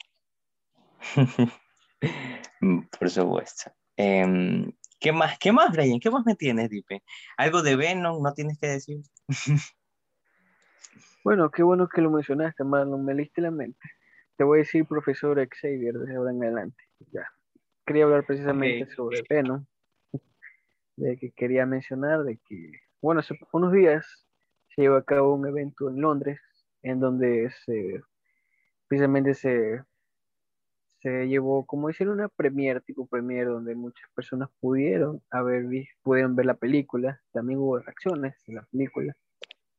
por 2.98 3.10
supuesto. 3.10 3.72
Eh, 3.98 4.74
¿Qué 5.01 5.11
más? 5.11 5.39
¿Qué 5.39 5.51
más, 5.51 5.71
Brian? 5.71 5.99
¿Qué 5.99 6.11
más 6.11 6.23
me 6.27 6.35
tienes, 6.35 6.69
Dipe? 6.69 7.01
¿Algo 7.35 7.63
de 7.63 7.75
Venom 7.75 8.21
no 8.21 8.33
tienes 8.33 8.59
que 8.59 8.67
decir? 8.67 9.01
bueno, 11.23 11.49
qué 11.49 11.63
bueno 11.63 11.89
que 11.89 12.01
lo 12.01 12.11
mencionaste, 12.11 12.63
Marlon, 12.63 13.03
me 13.03 13.15
leíste 13.15 13.41
la 13.41 13.49
mente. 13.49 13.79
Te 14.37 14.43
voy 14.43 14.59
a 14.59 14.61
decir 14.61 14.85
profesor 14.85 15.43
Xavier 15.59 15.95
desde 15.95 16.15
ahora 16.15 16.29
en 16.29 16.43
adelante. 16.43 16.83
Ya. 17.11 17.27
Quería 17.83 18.03
hablar 18.03 18.27
precisamente 18.27 18.93
sobre 18.93 19.23
Venom 19.27 19.65
de 20.97 21.17
que 21.17 21.31
quería 21.31 21.65
mencionar, 21.65 22.23
de 22.23 22.37
que, 22.47 22.71
bueno, 23.01 23.21
hace 23.21 23.39
unos 23.53 23.71
días 23.73 24.05
se 24.67 24.83
llevó 24.83 24.97
a 24.97 25.03
cabo 25.03 25.33
un 25.33 25.47
evento 25.47 25.89
en 25.89 25.99
Londres 25.99 26.39
en 26.83 26.99
donde 26.99 27.49
se, 27.65 28.01
precisamente 28.87 29.33
se, 29.33 29.81
se 31.01 31.27
llevó, 31.27 31.65
como 31.65 31.87
decir, 31.87 32.09
una 32.09 32.29
premier, 32.29 32.81
tipo 32.81 33.07
premier, 33.07 33.47
donde 33.47 33.75
muchas 33.75 34.09
personas 34.13 34.49
pudieron 34.59 35.21
haber 35.31 35.65
pudieron 36.03 36.35
ver 36.35 36.45
la 36.45 36.53
película, 36.55 37.21
también 37.33 37.59
hubo 37.59 37.79
reacciones 37.79 38.35
en 38.47 38.55
la 38.55 38.63
película, 38.71 39.13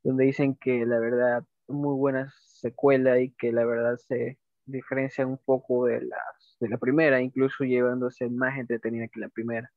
donde 0.02 0.24
dicen 0.24 0.56
que 0.56 0.84
la 0.86 0.98
verdad, 0.98 1.44
muy 1.68 1.96
buena 1.96 2.32
secuela 2.44 3.20
y 3.20 3.30
que 3.32 3.52
la 3.52 3.64
verdad 3.64 3.96
se 3.96 4.38
diferencia 4.66 5.26
un 5.26 5.38
poco 5.38 5.86
de, 5.86 6.02
las, 6.02 6.56
de 6.60 6.68
la 6.68 6.78
primera, 6.78 7.20
incluso 7.20 7.64
llevándose 7.64 8.28
más 8.28 8.58
entretenida 8.58 9.08
que 9.08 9.20
la 9.20 9.28
primera. 9.28 9.70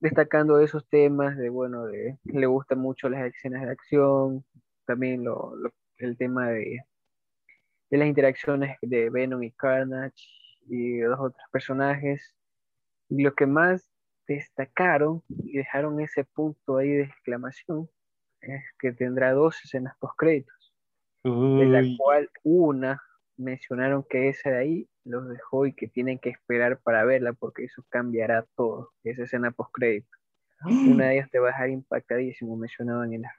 Destacando 0.00 0.60
esos 0.60 0.86
temas 0.88 1.36
de, 1.36 1.48
bueno, 1.48 1.86
de 1.86 2.18
le 2.24 2.46
gustan 2.46 2.78
mucho 2.78 3.08
las 3.08 3.24
escenas 3.26 3.62
de 3.62 3.70
acción, 3.70 4.44
también 4.86 5.24
lo, 5.24 5.54
el 5.98 6.16
tema 6.16 6.50
de, 6.50 6.80
de 7.90 7.98
las 7.98 8.08
interacciones 8.08 8.76
de 8.82 9.10
Venom 9.10 9.42
y 9.42 9.52
Carnage 9.52 10.24
y 10.68 10.98
los 11.00 11.18
otros 11.18 11.42
personajes. 11.50 12.34
Y 13.08 13.22
lo 13.22 13.34
que 13.34 13.46
más 13.46 13.90
destacaron 14.26 15.22
y 15.28 15.58
dejaron 15.58 16.00
ese 16.00 16.24
punto 16.24 16.78
ahí 16.78 16.90
de 16.90 17.04
exclamación 17.04 17.88
es 18.40 18.64
que 18.78 18.92
tendrá 18.92 19.32
dos 19.32 19.64
escenas 19.64 19.96
post 19.98 20.14
créditos, 20.16 20.74
de 21.22 21.66
la 21.66 21.82
cual 21.96 22.30
una 22.42 23.02
mencionaron 23.36 24.04
que 24.08 24.28
esa 24.28 24.50
de 24.50 24.58
ahí 24.58 24.88
los 25.04 25.28
dejó 25.28 25.66
y 25.66 25.74
que 25.74 25.88
tienen 25.88 26.18
que 26.18 26.30
esperar 26.30 26.80
para 26.80 27.04
verla 27.04 27.32
porque 27.32 27.64
eso 27.64 27.84
cambiará 27.88 28.46
todo, 28.56 28.92
esa 29.04 29.24
escena 29.24 29.50
post 29.50 29.70
crédito. 29.72 30.08
Una 30.64 31.06
de 31.06 31.14
ellas 31.14 31.30
te 31.30 31.38
va 31.38 31.48
a 31.48 31.52
dejar 31.52 31.70
impactadísimo, 31.70 32.56
mencionaban 32.56 33.12
en 33.12 33.22
la 33.22 33.32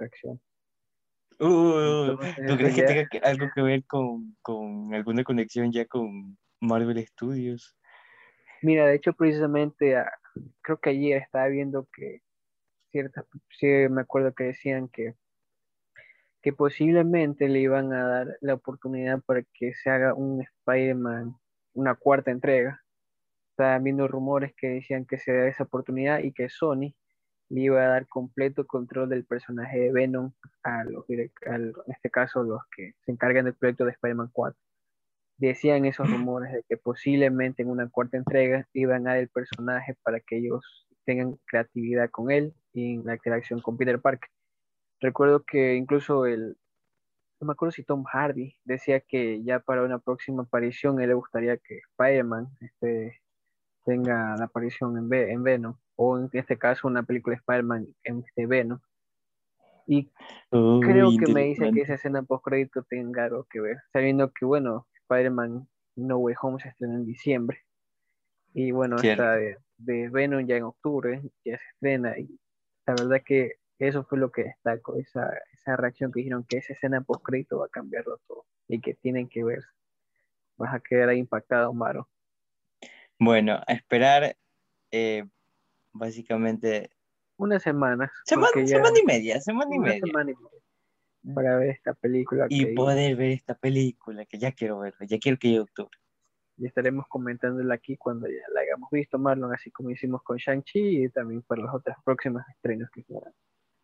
reacción. 1.39 2.47
¿Tú 2.47 2.57
crees 2.57 2.75
que 2.75 2.83
tenga 2.83 3.07
algo 3.23 3.47
que 3.53 3.61
ver 3.61 3.85
con, 3.85 4.35
con, 4.41 4.93
alguna 4.93 5.23
conexión 5.23 5.71
ya 5.71 5.85
con 5.85 6.37
Marvel 6.59 7.05
Studios? 7.05 7.75
Mira, 8.61 8.87
de 8.87 8.95
hecho, 8.95 9.13
precisamente, 9.13 9.95
ah, 9.95 10.11
creo 10.61 10.79
que 10.79 10.89
ayer 10.89 11.21
estaba 11.21 11.47
viendo 11.47 11.87
que 11.93 12.21
ciertas, 12.91 13.25
sí, 13.49 13.67
me 13.89 14.01
acuerdo 14.01 14.33
que 14.33 14.45
decían 14.45 14.87
que 14.87 15.15
que 16.47 16.53
posiblemente 16.53 17.49
le 17.49 17.59
iban 17.59 17.91
a 17.91 18.07
dar 18.07 18.37
la 18.39 18.53
oportunidad 18.53 19.21
para 19.25 19.43
que 19.53 19.73
se 19.73 19.89
haga 19.89 20.13
un 20.13 20.41
Spider-Man, 20.41 21.35
una 21.73 21.95
cuarta 21.95 22.31
entrega. 22.31 22.81
Estaban 23.51 23.83
viendo 23.83 24.07
rumores 24.07 24.53
que 24.55 24.67
decían 24.67 25.05
que 25.05 25.17
se 25.17 25.33
da 25.33 25.47
esa 25.47 25.63
oportunidad 25.63 26.19
y 26.19 26.31
que 26.31 26.47
Sony 26.47 26.93
le 27.49 27.61
iba 27.61 27.81
a 27.81 27.87
dar 27.87 28.07
completo 28.07 28.65
control 28.65 29.09
del 29.09 29.25
personaje 29.25 29.79
de 29.79 29.91
Venom 29.91 30.31
a 30.63 30.83
los, 30.83 31.05
en 31.09 31.73
este 31.87 32.09
caso 32.09 32.43
los 32.43 32.61
que 32.75 32.93
se 33.05 33.11
encargan 33.11 33.45
del 33.45 33.55
proyecto 33.55 33.85
de 33.85 33.91
Spider-Man 33.91 34.29
4. 34.33 34.59
Decían 35.37 35.85
esos 35.85 36.09
rumores 36.09 36.51
de 36.51 36.63
que 36.67 36.77
posiblemente 36.77 37.61
en 37.61 37.69
una 37.69 37.89
cuarta 37.89 38.17
entrega 38.17 38.67
iban 38.73 39.07
a 39.07 39.11
dar 39.11 39.19
el 39.19 39.29
personaje 39.29 39.95
para 40.03 40.19
que 40.19 40.37
ellos 40.37 40.87
tengan 41.05 41.37
creatividad 41.45 42.09
con 42.09 42.31
él 42.31 42.53
y 42.73 42.95
en 42.95 43.05
la 43.05 43.15
interacción 43.15 43.61
con 43.61 43.77
Peter 43.77 43.99
Parker. 44.01 44.29
Recuerdo 44.99 45.43
que 45.45 45.75
incluso 45.75 46.25
el, 46.25 46.57
no 47.39 47.47
me 47.47 47.53
acuerdo 47.53 47.71
si 47.71 47.83
Tom 47.83 48.03
Hardy 48.03 48.55
decía 48.65 48.99
que 48.99 49.43
ya 49.43 49.59
para 49.59 49.83
una 49.83 49.99
próxima 49.99 50.43
aparición 50.43 50.99
él 50.99 51.09
le 51.09 51.13
gustaría 51.13 51.57
que 51.57 51.81
Spider-Man 51.91 52.47
este, 52.61 53.21
tenga 53.87 54.35
la 54.37 54.45
aparición 54.45 54.97
en, 54.97 55.13
en 55.13 55.43
Venom, 55.43 55.75
o 55.95 56.19
en 56.19 56.29
este 56.33 56.57
caso 56.57 56.89
una 56.89 57.03
película 57.03 57.35
de 57.35 57.39
Spider-Man 57.39 57.87
en 58.03 58.19
este 58.19 58.45
Venom. 58.45 58.79
Y 59.87 60.11
creo 60.51 61.11
que 61.17 61.31
me 61.31 61.45
dice 61.45 61.71
que 61.71 61.81
esa 61.81 61.93
escena 61.93 62.21
post 62.21 62.43
crédito 62.43 62.83
tenga 62.83 63.23
algo 63.23 63.45
que 63.49 63.61
ver, 63.61 63.77
sabiendo 63.93 64.29
que, 64.33 64.45
bueno, 64.45 64.85
Spider-Man 65.03 65.69
No 65.95 66.17
Way 66.17 66.35
Home 66.41 66.61
se 66.61 66.67
estrena 66.67 66.95
en 66.95 67.05
diciembre. 67.05 67.61
Y 68.53 68.71
bueno, 68.71 68.97
esta 68.97 69.37
de, 69.37 69.57
de, 69.77 70.09
Venom 70.09 70.45
ya 70.45 70.57
en 70.57 70.63
octubre, 70.63 71.21
ya 71.45 71.57
se 71.57 71.63
estrena. 71.73 72.17
Y 72.19 72.37
la 72.85 72.95
verdad 72.95 73.21
que 73.25 73.53
eso 73.79 74.03
fue 74.03 74.17
lo 74.17 74.31
que 74.31 74.43
destacó, 74.43 74.97
esa, 74.97 75.31
esa 75.53 75.77
reacción 75.77 76.11
que 76.11 76.19
dijeron 76.19 76.45
que 76.49 76.57
esa 76.57 76.73
escena 76.73 76.99
post 76.99 77.23
crédito 77.23 77.59
va 77.59 77.67
a 77.67 77.69
cambiarlo 77.69 78.19
todo 78.27 78.45
y 78.67 78.81
que 78.81 78.95
tienen 78.95 79.29
que 79.29 79.45
ver. 79.45 79.63
Vas 80.57 80.73
a 80.73 80.81
quedar 80.81 81.07
ahí 81.07 81.19
impactado, 81.19 81.73
Maro. 81.73 82.09
Bueno, 83.19 83.59
a 83.65 83.73
esperar 83.73 84.37
eh, 84.91 85.25
básicamente 85.91 86.91
una 87.37 87.59
semana. 87.59 88.11
Semana, 88.25 88.51
semana 88.65 88.99
y 88.99 89.05
media, 89.05 89.39
semana 89.39 89.75
y 89.75 89.79
media. 89.79 90.01
para 91.35 91.57
ver 91.57 91.69
esta 91.69 91.93
película. 91.93 92.47
Y 92.49 92.73
poder 92.73 93.15
ver 93.15 93.31
esta 93.31 93.55
película, 93.55 94.25
que 94.25 94.39
ya 94.39 94.51
quiero 94.51 94.79
verla, 94.79 95.05
ya 95.07 95.19
quiero 95.19 95.37
que 95.37 95.49
llegue 95.49 95.61
octubre. 95.61 95.97
Y 96.57 96.65
estaremos 96.65 97.05
comentándola 97.07 97.75
aquí 97.75 97.95
cuando 97.97 98.27
ya 98.27 98.41
la 98.53 98.61
hayamos 98.61 98.89
visto, 98.89 99.19
Marlon, 99.19 99.53
así 99.53 99.69
como 99.69 99.91
hicimos 99.91 100.23
con 100.23 100.37
Shang-Chi 100.37 101.03
y 101.03 101.09
también 101.09 101.43
para 101.43 101.61
los 101.61 101.75
otros 101.75 101.95
próximos 102.03 102.41
estrenos 102.49 102.89
que 102.91 103.03
serán. 103.03 103.33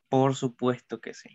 Por 0.10 0.36
supuesto 0.36 1.00
que 1.00 1.14
sí. 1.14 1.30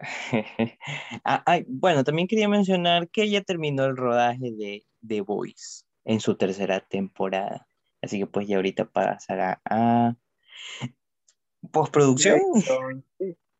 ah, 1.24 1.60
bueno, 1.68 2.02
también 2.02 2.26
quería 2.26 2.48
mencionar 2.48 3.08
que 3.08 3.30
ya 3.30 3.42
terminó 3.42 3.84
el 3.84 3.96
rodaje 3.96 4.50
de 4.50 4.84
The 5.06 5.20
Voice 5.20 5.84
en 6.04 6.20
su 6.20 6.36
tercera 6.36 6.80
temporada. 6.80 7.66
Así 8.02 8.18
que 8.18 8.26
pues 8.26 8.46
ya 8.46 8.56
ahorita 8.56 8.84
pasará 8.86 9.60
a 9.64 10.14
Postproducción. 11.72 12.40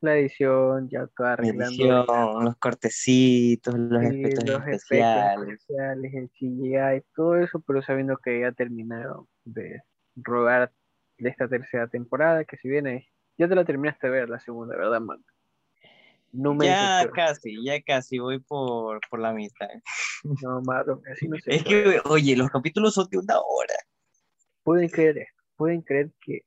La 0.01 0.17
edición, 0.17 0.91
ya 0.91 1.07
todo 1.17 1.29
arreglando. 1.29 2.43
los 2.43 2.57
cortecitos, 2.57 3.75
los 3.75 4.03
efectos 4.03 4.67
especiales. 4.69 5.65
el 5.71 6.29
CGI, 6.29 7.03
todo 7.15 7.37
eso, 7.37 7.63
pero 7.67 7.81
sabiendo 7.81 8.19
que 8.19 8.41
ya 8.41 8.53
terminaron 8.53 9.27
de 9.45 9.83
rodar 10.15 10.73
de 11.17 11.31
esta 11.31 11.49
tercera 11.49 11.89
temporada, 11.89 12.45
que 12.45 12.59
si 12.59 12.69
viene, 12.69 13.09
ya 13.39 13.49
te 13.49 13.55
la 13.55 13.65
terminaste 13.65 14.09
de 14.09 14.13
ver 14.13 14.29
la 14.29 14.41
segunda, 14.41 14.77
¿verdad, 14.77 15.01
man? 15.01 15.25
No 16.35 16.55
me 16.55 16.67
ya 16.67 17.09
casi, 17.15 17.65
ya 17.65 17.81
casi, 17.83 18.19
voy 18.19 18.41
por, 18.41 19.01
por 19.09 19.21
la 19.21 19.33
mitad. 19.33 19.69
No, 20.43 20.63
Marlon, 20.63 21.03
así 21.13 21.29
no 21.29 21.37
sé. 21.39 21.57
Es 21.57 21.65
que, 21.65 22.01
oye, 22.07 22.35
los 22.35 22.49
capítulos 22.51 22.95
son 22.95 23.07
de 23.11 23.19
una 23.19 23.39
hora. 23.39 23.75
Pueden 24.63 24.89
creer 24.89 25.27
pueden 25.55 25.83
creer 25.83 26.11
que 26.23 26.47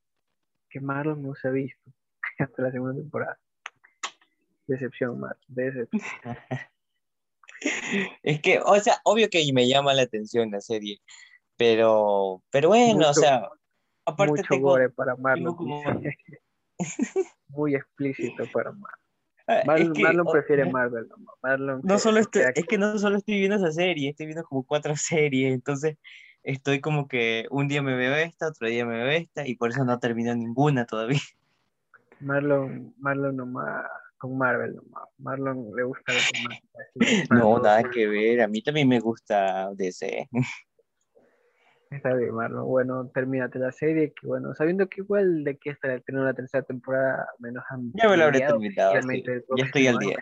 que 0.69 0.79
Marlon 0.79 1.21
no 1.21 1.35
se 1.35 1.47
ha 1.47 1.51
visto 1.51 1.91
hasta 2.39 2.61
la 2.61 2.71
segunda 2.71 2.99
temporada. 2.99 3.39
Decepción, 4.67 5.19
Marlon, 5.19 5.39
decepción. 5.47 6.01
es 8.23 8.41
que, 8.41 8.59
o 8.59 8.79
sea, 8.79 8.99
obvio 9.05 9.29
que 9.29 9.49
me 9.53 9.67
llama 9.67 9.93
la 9.93 10.01
atención 10.03 10.51
la 10.51 10.61
serie, 10.61 10.99
pero, 11.55 12.43
pero 12.49 12.69
bueno, 12.69 13.09
o 13.09 13.13
sea, 13.13 13.47
aparte 14.05 14.41
mucho 14.41 14.59
gore 14.59 14.89
para 14.89 15.15
Marlon. 15.15 15.55
Muy 17.49 17.75
explícito 17.75 18.43
para 18.51 18.71
Marlon. 18.71 19.06
Ah, 19.47 19.63
Marlon, 19.65 20.27
prefiere 20.31 20.65
Marvel. 20.71 21.07
Marlon 21.41 21.81
no 21.83 21.99
solo 21.99 22.19
estoy, 22.19 22.43
es 22.53 22.65
que 22.65 22.77
no 22.77 22.97
solo 22.99 23.17
estoy 23.17 23.39
viendo 23.39 23.55
esa 23.55 23.71
serie, 23.71 24.09
estoy 24.09 24.25
viendo 24.25 24.43
como 24.43 24.63
cuatro 24.63 24.93
series, 24.97 25.53
entonces 25.53 25.97
estoy 26.43 26.81
como 26.81 27.07
que 27.07 27.45
un 27.49 27.67
día 27.67 27.81
me 27.81 27.95
veo 27.95 28.15
esta, 28.15 28.47
otro 28.47 28.67
día 28.67 28.85
me 28.85 28.97
veo 28.97 29.09
esta, 29.09 29.47
y 29.47 29.55
por 29.55 29.71
eso 29.71 29.85
no 29.85 29.99
termino 29.99 30.35
ninguna 30.35 30.85
todavía. 30.85 31.19
Marlon, 32.19 32.93
Marlon 32.97 33.35
nomás 33.35 33.85
con 34.17 34.37
Marvel 34.37 34.75
nomás. 34.75 35.03
Marlon 35.19 35.71
le 35.75 35.83
gusta 35.83 36.11
No, 37.29 37.59
nada 37.59 37.83
que 37.89 38.07
ver, 38.07 38.41
a 38.41 38.47
mí 38.47 38.61
también 38.61 38.87
me 38.87 38.99
gusta 38.99 39.69
DC. 39.75 40.27
Está 41.89 42.13
bien, 42.13 42.33
Marlon. 42.33 42.65
Bueno, 42.65 43.09
termínate 43.13 43.59
la 43.59 43.71
serie, 43.71 44.13
que 44.13 44.27
bueno, 44.27 44.53
sabiendo 44.55 44.87
que 44.87 45.01
igual 45.01 45.43
de 45.43 45.57
que 45.57 45.69
estará 45.69 45.99
teniendo 45.99 46.25
la 46.25 46.33
tercera 46.33 46.63
temporada 46.63 47.27
menos 47.39 47.63
Ya 47.93 48.09
me 48.09 48.17
lo 48.17 48.25
habré 48.25 48.39
terminado, 48.39 48.93
ya 48.93 49.65
estoy 49.65 49.87
al 49.87 49.97
día. 49.97 50.17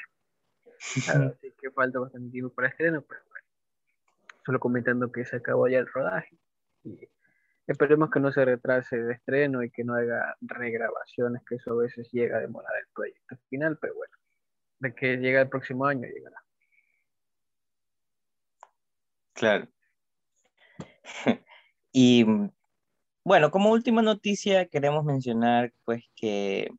Así 1.39 1.53
que 1.59 1.71
falta 1.71 1.99
bastante 1.99 2.31
tiempo 2.31 2.53
para 2.53 2.67
estreno, 2.67 3.01
pero 3.01 3.21
solo 4.45 4.59
comentando 4.59 5.11
que 5.11 5.25
se 5.25 5.37
acabó 5.37 5.67
ya 5.67 5.79
el 5.79 5.87
rodaje. 5.87 6.37
Y 6.83 7.09
esperemos 7.65 8.11
que 8.11 8.19
no 8.19 8.31
se 8.31 8.45
retrase 8.45 8.97
de 8.97 9.13
estreno 9.13 9.63
y 9.63 9.71
que 9.71 9.83
no 9.83 9.95
haga 9.95 10.35
regrabaciones, 10.41 11.41
que 11.45 11.55
eso 11.55 11.71
a 11.71 11.77
veces 11.77 12.07
llega 12.11 12.37
a 12.37 12.41
demorar 12.41 12.71
el 12.79 12.87
proyecto 12.93 13.37
final, 13.49 13.77
pero 13.81 13.95
bueno, 13.95 14.13
de 14.79 14.93
que 14.93 15.17
llega 15.17 15.41
el 15.41 15.49
próximo 15.49 15.85
año 15.85 16.07
llegará. 16.07 16.37
Claro. 19.33 19.67
y 21.97 22.25
bueno, 23.23 23.51
como 23.51 23.71
última 23.71 24.01
noticia 24.01 24.67
queremos 24.67 25.05
mencionar 25.05 25.71
pues 25.85 26.03
que... 26.13 26.69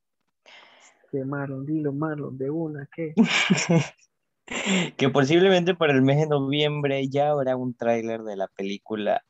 Que 1.10 1.24
Marlon, 1.24 1.64
dilo 1.64 1.94
Marlon, 1.94 2.36
de 2.36 2.50
una, 2.50 2.86
¿qué? 2.94 3.14
que 4.98 5.08
posiblemente 5.08 5.74
para 5.74 5.94
el 5.94 6.02
mes 6.02 6.18
de 6.18 6.26
noviembre 6.26 7.08
ya 7.08 7.30
habrá 7.30 7.56
un 7.56 7.74
tráiler 7.74 8.24
de 8.24 8.36
la 8.36 8.48
película 8.48 9.24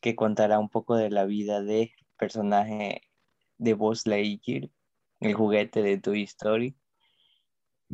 que 0.00 0.14
contará 0.14 0.60
un 0.60 0.68
poco 0.68 0.94
de 0.94 1.10
la 1.10 1.24
vida 1.24 1.60
del 1.60 1.90
personaje 2.16 3.02
de 3.58 3.74
Buzz 3.74 4.06
Lightyear, 4.06 4.70
el 5.18 5.34
juguete 5.34 5.82
de 5.82 5.98
Toy 5.98 6.22
Story, 6.22 6.76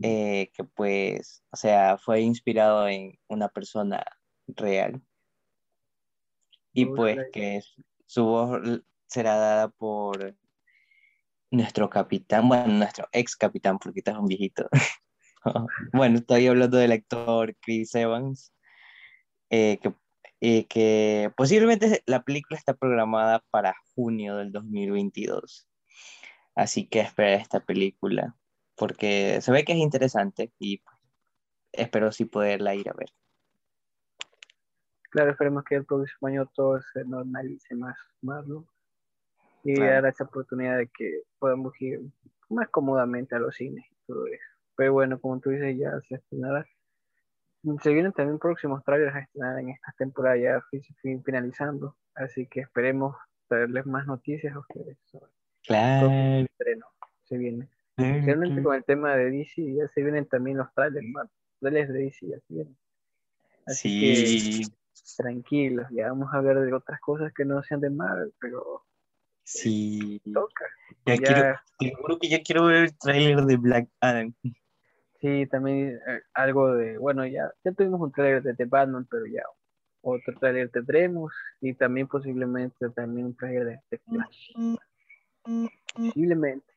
eh, 0.02 0.50
que 0.52 0.64
pues, 0.64 1.42
o 1.50 1.56
sea, 1.56 1.96
fue 1.96 2.20
inspirado 2.20 2.86
en 2.88 3.18
una 3.26 3.48
persona 3.48 4.04
real. 4.48 5.00
Y 6.72 6.86
pues 6.86 7.18
que 7.32 7.60
su 8.06 8.24
voz 8.24 8.60
será 9.06 9.36
dada 9.36 9.68
por 9.68 10.36
nuestro 11.50 11.88
capitán, 11.88 12.48
bueno, 12.48 12.66
nuestro 12.74 13.08
ex 13.12 13.36
capitán, 13.36 13.78
porque 13.78 14.00
está 14.00 14.18
un 14.18 14.26
viejito, 14.26 14.68
bueno, 15.92 16.18
estoy 16.18 16.46
hablando 16.46 16.76
del 16.76 16.92
actor 16.92 17.56
Chris 17.60 17.94
Evans, 17.94 18.52
eh, 19.50 19.78
que, 19.82 19.94
eh, 20.40 20.66
que 20.66 21.32
posiblemente 21.36 22.02
la 22.06 22.22
película 22.22 22.58
está 22.58 22.74
programada 22.74 23.42
para 23.50 23.74
junio 23.94 24.36
del 24.36 24.52
2022. 24.52 25.68
Así 26.54 26.86
que 26.86 27.00
espera 27.00 27.34
esta 27.34 27.60
película, 27.60 28.36
porque 28.74 29.40
se 29.40 29.52
ve 29.52 29.64
que 29.64 29.72
es 29.72 29.78
interesante 29.78 30.52
y 30.58 30.78
pues, 30.78 30.96
espero 31.72 32.12
sí 32.12 32.24
poderla 32.24 32.74
ir 32.74 32.88
a 32.90 32.94
ver. 32.94 33.10
Claro, 35.10 35.30
esperemos 35.30 35.64
que 35.64 35.76
el 35.76 35.84
próximo 35.84 36.28
año 36.28 36.46
todo 36.54 36.80
se 36.92 37.04
normalice 37.04 37.74
más, 37.74 37.96
más 38.20 38.46
¿no? 38.46 38.66
Y 39.64 39.78
dar 39.78 40.06
esa 40.06 40.24
oportunidad 40.24 40.78
de 40.78 40.88
que 40.88 41.22
podamos 41.38 41.72
ir 41.80 42.00
más 42.48 42.68
cómodamente 42.68 43.34
a 43.34 43.38
los 43.38 43.56
cines 43.56 43.84
y 43.90 43.96
todo 44.06 44.26
eso. 44.26 44.44
Pero 44.76 44.92
bueno, 44.92 45.20
como 45.20 45.40
tú 45.40 45.50
dices, 45.50 45.76
ya 45.76 46.00
se 46.08 46.16
estrenará. 46.16 46.66
Se 47.82 47.92
vienen 47.92 48.12
también 48.12 48.38
próximos 48.38 48.84
trailers 48.84 49.14
a 49.14 49.20
estrenar 49.20 49.58
en 49.58 49.70
esta 49.70 49.92
temporada 49.98 50.36
ya 50.36 50.62
finalizando. 51.02 51.96
Así 52.14 52.46
que 52.46 52.60
esperemos 52.60 53.16
traerles 53.48 53.86
más 53.86 54.06
noticias 54.06 54.54
a 54.54 54.60
ustedes 54.60 54.96
claro. 55.66 56.10
estreno. 56.10 56.86
Se 57.24 57.36
viene. 57.36 57.68
Realmente 57.96 58.62
con 58.62 58.76
el 58.76 58.84
tema 58.84 59.16
de 59.16 59.30
DC 59.30 59.74
ya 59.74 59.88
se 59.88 60.02
vienen 60.02 60.26
también 60.26 60.56
los 60.56 60.72
trailers, 60.72 61.06
más 61.08 61.28
trailers 61.60 61.92
de 61.92 61.98
DC 61.98 62.26
ya 62.28 62.38
se 62.38 62.54
vienen. 62.54 62.76
Así 63.66 63.88
sí. 63.88 64.62
que 64.62 64.78
tranquilos, 65.16 65.86
ya 65.90 66.08
vamos 66.08 66.28
a 66.32 66.40
ver 66.40 66.58
de 66.60 66.72
otras 66.72 67.00
cosas 67.00 67.32
que 67.34 67.44
no 67.44 67.62
sean 67.62 67.80
de 67.80 67.90
Marvel, 67.90 68.32
pero 68.40 68.84
Sí. 69.48 70.20
Toca. 70.34 70.66
Ya, 71.06 71.16
Quiero, 71.16 71.58
te 71.78 72.18
que 72.20 72.28
ya 72.28 72.42
quiero 72.42 72.66
ver 72.66 72.84
el 72.84 72.98
trailer 72.98 73.46
de 73.46 73.56
Black 73.56 73.88
Adam. 74.00 74.34
Sí, 75.20 75.46
también 75.46 75.98
eh, 76.06 76.20
algo 76.34 76.74
de, 76.74 76.98
bueno, 76.98 77.26
ya, 77.26 77.50
ya 77.64 77.72
tuvimos 77.72 77.98
un 78.00 78.12
trailer 78.12 78.42
de 78.42 78.54
The 78.54 78.66
Batman, 78.66 79.06
pero 79.10 79.24
ya 79.26 79.42
otro 80.02 80.34
trailer 80.38 80.70
tendremos 80.70 81.32
y 81.62 81.72
también 81.72 82.06
posiblemente 82.08 82.90
también 82.90 83.28
un 83.28 83.36
trailer 83.36 83.64
de 83.64 83.80
The 83.88 83.98
Flash. 84.06 84.52
Posiblemente. 85.94 86.74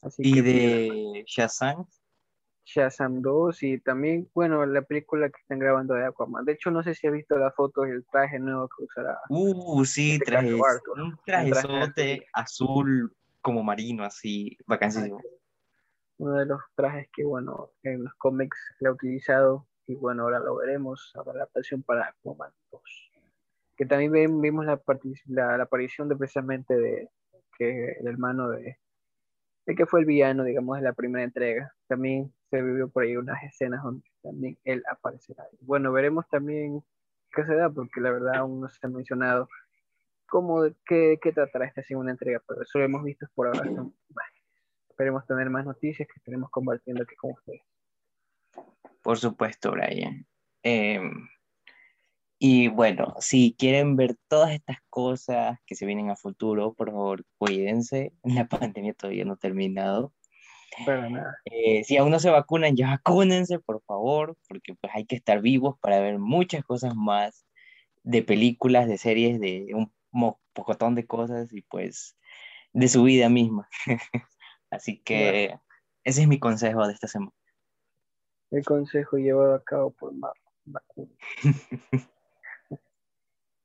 Así 0.00 0.22
¿Y 0.24 0.40
de 0.40 1.24
Shazam? 1.26 1.86
Shazam 2.64 3.22
2 3.22 3.62
y 3.62 3.78
también, 3.80 4.28
bueno, 4.34 4.64
la 4.66 4.82
película 4.82 5.28
que 5.28 5.40
están 5.40 5.58
grabando 5.58 5.94
de 5.94 6.06
Aquaman. 6.06 6.44
De 6.44 6.52
hecho, 6.52 6.70
no 6.70 6.82
sé 6.82 6.94
si 6.94 7.06
ha 7.06 7.10
visto 7.10 7.36
las 7.36 7.54
fotos 7.54 7.88
del 7.88 8.04
traje 8.06 8.38
nuevo 8.38 8.68
que 8.68 8.84
usará. 8.84 9.18
Uh, 9.28 9.84
sí, 9.84 10.12
este 10.12 10.26
traje, 10.26 10.54
un 10.54 11.18
traje 11.26 12.26
azul 12.32 13.14
como 13.40 13.62
marino, 13.62 14.04
así, 14.04 14.56
vacancísimo. 14.66 15.20
uno 16.18 16.34
de 16.34 16.46
los 16.46 16.60
trajes 16.74 17.08
que, 17.12 17.24
bueno, 17.24 17.70
en 17.82 18.04
los 18.04 18.14
cómics 18.14 18.56
se 18.78 18.86
ha 18.86 18.92
utilizado 18.92 19.66
y 19.86 19.96
bueno, 19.96 20.22
ahora 20.22 20.38
lo 20.38 20.56
veremos, 20.56 21.10
ahora 21.16 21.32
la 21.32 21.38
adaptación 21.40 21.82
para 21.82 22.06
Aquaman 22.08 22.52
2. 22.70 22.82
Que 23.76 23.86
también 23.86 24.40
vimos 24.40 24.64
la, 24.64 24.80
la, 25.26 25.62
aparición 25.62 26.08
de 26.08 26.16
precisamente 26.16 26.76
de 26.76 27.10
que 27.58 27.96
el 27.98 28.06
hermano 28.06 28.50
de, 28.50 28.78
de 29.66 29.74
que 29.74 29.86
fue 29.86 30.00
el 30.00 30.06
villano, 30.06 30.44
digamos, 30.44 30.78
de 30.78 30.84
la 30.84 30.92
primera 30.92 31.24
entrega. 31.24 31.74
También 31.86 32.32
se 32.50 32.62
vivió 32.62 32.88
por 32.88 33.04
ahí 33.04 33.16
unas 33.16 33.42
escenas 33.44 33.82
donde 33.82 34.04
también 34.22 34.58
él 34.64 34.82
aparecerá. 34.90 35.44
Bueno, 35.60 35.92
veremos 35.92 36.28
también 36.28 36.82
qué 37.32 37.44
se 37.44 37.54
da, 37.54 37.70
porque 37.70 38.00
la 38.00 38.10
verdad 38.10 38.36
aún 38.36 38.60
no 38.60 38.68
se 38.68 38.78
ha 38.86 38.90
mencionado 38.90 39.48
cómo, 40.28 40.62
qué, 40.86 41.18
qué 41.20 41.32
tratará 41.32 41.66
esta 41.66 41.82
segunda 41.82 42.10
entrega, 42.10 42.42
pero 42.46 42.62
eso 42.62 42.78
lo 42.78 42.84
hemos 42.84 43.04
visto 43.04 43.26
por 43.34 43.48
ahora. 43.48 43.70
Esperemos 44.88 45.26
tener 45.26 45.48
más 45.50 45.64
noticias 45.64 46.06
que 46.08 46.18
estaremos 46.18 46.50
compartiendo 46.50 47.02
aquí 47.02 47.14
con 47.16 47.32
ustedes. 47.32 47.62
Por 49.02 49.18
supuesto, 49.18 49.72
Brian. 49.72 50.26
Em, 50.62 51.28
y 52.44 52.66
bueno, 52.66 53.14
si 53.20 53.54
quieren 53.56 53.94
ver 53.94 54.16
todas 54.26 54.50
estas 54.50 54.78
cosas 54.90 55.60
que 55.64 55.76
se 55.76 55.86
vienen 55.86 56.10
a 56.10 56.16
futuro, 56.16 56.74
por 56.74 56.90
favor, 56.90 57.24
cuídense. 57.38 58.14
La 58.24 58.48
pandemia 58.48 58.94
todavía 58.94 59.24
no 59.24 59.34
ha 59.34 59.36
terminado. 59.36 60.12
Para 60.84 61.08
nada. 61.08 61.36
Eh, 61.44 61.84
si 61.84 61.96
aún 61.96 62.10
no 62.10 62.18
se 62.18 62.30
vacunan, 62.30 62.74
ya 62.74 62.88
vacúnense, 62.88 63.60
por 63.60 63.80
favor, 63.84 64.36
porque 64.48 64.74
pues 64.74 64.92
hay 64.92 65.06
que 65.06 65.14
estar 65.14 65.40
vivos 65.40 65.78
para 65.78 66.00
ver 66.00 66.18
muchas 66.18 66.64
cosas 66.64 66.96
más 66.96 67.46
de 68.02 68.24
películas, 68.24 68.88
de 68.88 68.98
series, 68.98 69.38
de 69.38 69.68
un 69.72 69.92
pocotón 70.52 70.96
de 70.96 71.06
cosas 71.06 71.52
y 71.52 71.62
pues 71.62 72.16
de 72.72 72.88
su 72.88 73.04
vida 73.04 73.28
misma. 73.28 73.68
Así 74.68 75.00
que 75.00 75.54
ese 76.02 76.22
es 76.22 76.26
mi 76.26 76.40
consejo 76.40 76.88
de 76.88 76.94
esta 76.94 77.06
semana. 77.06 77.30
El 78.50 78.64
consejo 78.64 79.16
llevado 79.16 79.54
a 79.54 79.62
cabo 79.62 79.92
por 79.92 80.12
Marlon. 80.12 81.16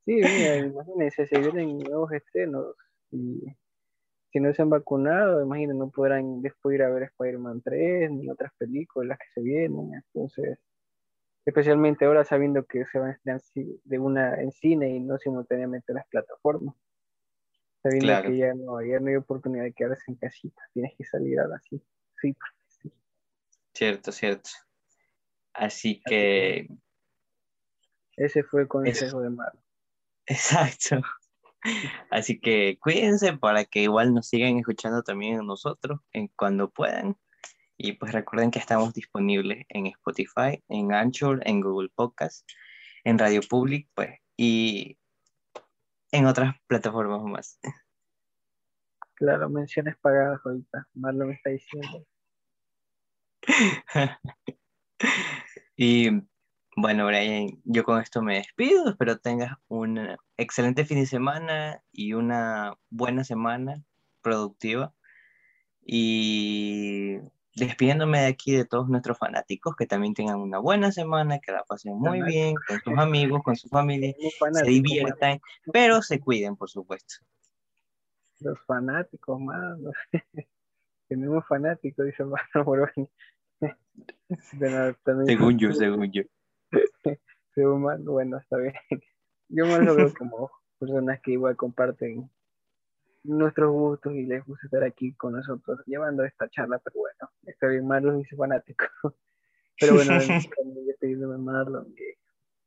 sí, 0.08 0.16
mira, 0.16 0.56
imagínense, 0.56 1.28
se 1.28 1.40
vienen 1.40 1.80
nuevos 1.80 2.14
estrenos 2.14 2.76
y 3.12 3.44
si 4.32 4.40
no 4.40 4.54
se 4.54 4.62
han 4.62 4.70
vacunado, 4.70 5.42
imagínense, 5.42 5.78
no 5.78 5.90
podrán 5.90 6.42
después 6.42 6.76
ir 6.76 6.84
a 6.84 6.90
ver 6.90 7.04
Spider-Man 7.04 7.62
3 7.62 8.12
ni 8.12 8.30
otras 8.30 8.54
películas 8.58 9.20
que 9.20 9.26
se 9.34 9.42
vienen. 9.42 9.92
Entonces, 9.94 10.60
especialmente 11.46 12.06
ahora 12.06 12.24
sabiendo 12.24 12.66
que 12.66 12.86
se 12.86 13.00
van 13.00 13.10
a 13.10 13.14
estrenar 13.14 13.42
de 13.84 14.00
una 14.00 14.42
en 14.42 14.52
cine 14.54 14.90
y 14.90 15.02
no 15.02 15.18
simultáneamente 15.18 15.92
en 15.92 15.96
las 15.96 16.08
plataformas. 16.08 16.76
Sabiendo 17.84 18.22
que 18.24 18.38
ya 18.38 18.54
no, 18.54 18.82
ya 18.82 19.00
no 19.00 19.08
hay 19.08 19.16
oportunidad 19.16 19.64
de 19.64 19.74
quedarse 19.74 20.04
en 20.08 20.16
casita, 20.16 20.62
tienes 20.74 20.94
que 20.98 21.04
salir 21.04 21.40
ahora 21.40 21.60
sí. 21.70 21.82
Sí, 22.22 22.36
sí. 22.68 22.92
Cierto, 23.74 24.12
cierto. 24.12 24.50
Así 25.54 26.02
que... 26.06 26.70
Ese 28.16 28.44
fue 28.44 28.62
el 28.62 28.68
consejo 28.68 29.22
de 29.22 29.30
Mar. 29.30 29.54
Exacto. 30.28 31.02
Así 32.12 32.40
que 32.40 32.78
cuídense 32.80 33.34
para 33.38 33.66
que 33.66 33.82
igual 33.82 34.14
nos 34.14 34.28
sigan 34.28 34.58
escuchando 34.58 35.04
también 35.04 35.40
a 35.40 35.44
nosotros 35.44 36.00
en 36.14 36.30
cuando 36.36 36.70
puedan. 36.70 37.18
Y 37.78 37.94
pues 37.94 38.12
recuerden 38.12 38.52
que 38.52 38.60
estamos 38.60 38.94
disponibles 38.94 39.66
en 39.70 39.88
Spotify, 39.88 40.64
en 40.68 40.94
Anchor, 40.94 41.42
en 41.46 41.62
Google 41.62 41.90
Podcast, 41.94 42.48
en 43.04 43.20
Radio 43.20 43.42
Public, 43.48 43.88
pues, 43.94 44.20
y 44.36 44.98
en 46.12 46.26
otras 46.26 46.56
plataformas 46.68 47.22
más. 47.24 47.60
Claro, 49.14 49.50
menciones 49.50 49.96
pagadas 49.98 50.40
ahorita. 50.44 50.88
Marlon 50.94 51.30
me 51.30 51.34
está 51.36 51.50
diciendo. 51.52 52.06
Y 55.80 56.10
bueno, 56.78 57.08
Brian, 57.08 57.60
yo 57.66 57.84
con 57.84 58.00
esto 58.00 58.22
me 58.22 58.36
despido. 58.36 58.88
Espero 58.88 59.18
tengas 59.18 59.58
un 59.68 60.16
excelente 60.38 60.86
fin 60.86 61.00
de 61.00 61.08
semana 61.08 61.82
y 61.92 62.14
una 62.14 62.76
buena 62.92 63.24
semana 63.24 63.84
productiva. 64.22 64.94
Y 65.84 67.18
despidiéndome 67.56 68.20
de 68.20 68.28
aquí 68.28 68.56
de 68.56 68.64
todos 68.64 68.90
nuestros 68.90 69.18
fanáticos, 69.18 69.76
que 69.76 69.88
también 69.88 70.14
tengan 70.14 70.40
una 70.40 70.60
buena 70.60 70.92
semana, 70.92 71.40
que 71.40 71.52
la 71.52 71.64
pasen 71.64 71.98
muy 71.98 72.22
bien 72.22 72.54
con 72.68 72.80
sus 72.82 72.98
amigos, 73.00 73.42
con 73.42 73.56
su 73.56 73.68
familia, 73.70 74.14
se 74.54 74.70
diviertan, 74.70 75.40
pero 75.74 76.04
se 76.04 76.20
cuiden, 76.20 76.56
por 76.56 76.70
supuesto. 76.70 77.16
Los 78.40 78.60
fanáticos, 78.68 79.40
mano. 79.40 79.90
Tenemos 81.08 81.44
fanáticos, 81.48 82.06
dice 82.06 82.24
Mano 82.24 82.88
según 85.26 85.58
yo, 85.58 85.72
según 85.74 86.12
yo. 86.12 86.22
Bueno, 88.06 88.38
está 88.38 88.58
bien. 88.58 88.74
Yo 89.50 89.66
más 89.66 89.80
lo 89.80 89.96
veo 89.96 90.14
como 90.14 90.52
personas 90.80 91.20
que 91.22 91.32
igual 91.32 91.56
comparten 91.56 92.30
nuestros 93.24 93.72
gustos 93.72 94.14
y 94.14 94.26
les 94.26 94.46
gusta 94.46 94.68
estar 94.68 94.84
aquí 94.84 95.14
con 95.14 95.34
nosotros 95.34 95.80
llevando 95.86 96.24
esta 96.24 96.50
charla, 96.50 96.80
pero 96.80 96.98
bueno, 97.00 97.32
está 97.46 97.68
bien, 97.68 97.88
Marlon 97.88 98.20
dice 98.20 98.36
fanático. 98.36 98.86
Pero 99.80 99.94
bueno, 99.94 100.14
yo 100.20 100.34
estoy 100.34 101.10
diciendo 101.10 101.38
Marlon 101.38 101.94
que 101.94 102.16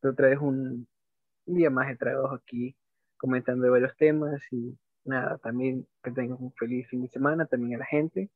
otra 0.09 0.29
vez 0.29 0.39
un, 0.39 0.87
día 1.45 1.69
más 1.69 1.89
de 1.89 1.97
trabajo 1.97 2.37
aquí 2.37 2.77
comentando 3.17 3.69
varios 3.69 3.97
temas 3.97 4.41
y 4.53 4.79
nada, 5.05 5.39
también 5.39 5.89
que 6.05 6.13
tengan 6.13 6.37
un 6.41 6.53
feliz 6.53 6.89
fin 6.89 7.03
de 7.03 7.09
semana 7.09 7.47
también 7.47 7.75
a 7.75 7.79
la 7.79 7.87
gente 7.87 8.31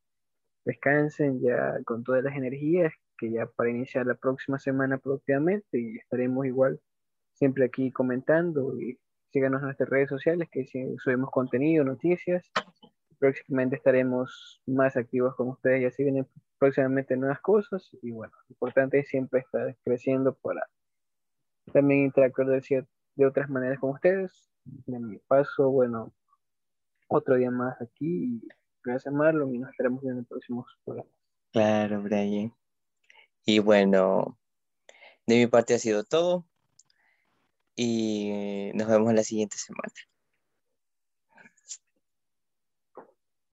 descansen 0.65 1.41
ya 1.41 1.79
con 1.85 2.05
todas 2.05 2.25
las 2.25 2.35
energías, 2.35 2.93
que 3.19 3.31
ya 3.31 3.47
para 3.47 3.71
iniciar 3.71 4.07
la 4.07 4.15
próxima 4.15 4.59
semana 4.59 4.99
productivamente 4.99 5.81
y 5.81 5.97
estaremos 5.97 6.47
igual 6.47 6.81
siempre 7.33 7.65
aquí 7.65 7.91
comentando 7.91 8.79
y 8.81 8.99
síganos 9.33 9.61
en 9.61 9.67
nuestras 9.67 9.89
redes 9.89 10.09
sociales 10.09 10.49
que 10.51 10.67
subimos 10.99 11.31
contenido, 11.31 11.85
noticias. 11.85 12.51
Próximamente 13.19 13.77
estaremos 13.77 14.63
más 14.67 14.97
activos 14.97 15.35
con 15.37 15.49
ustedes 15.49 15.83
y 15.83 15.85
así 15.87 16.03
vienen 16.03 16.27
próximamente 16.59 17.17
nuevas 17.17 17.41
cosas 17.41 17.89
y 18.03 18.11
bueno, 18.11 18.33
lo 18.49 18.55
importante 18.55 19.01
es 19.01 19.09
siempre 19.09 19.41
estar 19.41 19.77
creciendo 19.85 20.35
para 20.35 20.67
también 21.73 22.05
interactuar 22.05 22.49
de, 22.49 22.87
de 23.17 23.27
otras 23.27 23.49
maneras 23.49 23.79
con 23.79 23.91
ustedes. 23.91 24.51
En 24.87 25.09
mi 25.09 25.19
paso, 25.19 25.71
bueno, 25.71 26.13
otro 27.09 27.37
día 27.37 27.51
más 27.51 27.81
aquí 27.81 28.41
y 28.45 28.49
Gracias, 28.85 29.15
Marlon, 29.15 29.55
y 29.55 29.59
nos 29.59 29.71
estaremos 29.71 30.05
en 30.05 30.19
el 30.19 30.27
próximo 30.27 30.67
programa. 30.85 31.09
Claro, 31.53 32.03
Brian. 32.03 32.53
Y 33.47 33.59
bueno, 33.59 34.39
de 35.27 35.37
mi 35.37 35.47
parte 35.47 35.75
ha 35.75 35.79
sido 35.79 36.05
todo. 36.05 36.47
Y 37.77 38.71
nos 38.75 38.89
vemos 38.89 39.13
la 39.15 39.25
siguiente 39.25 39.57
semana. 39.59 39.93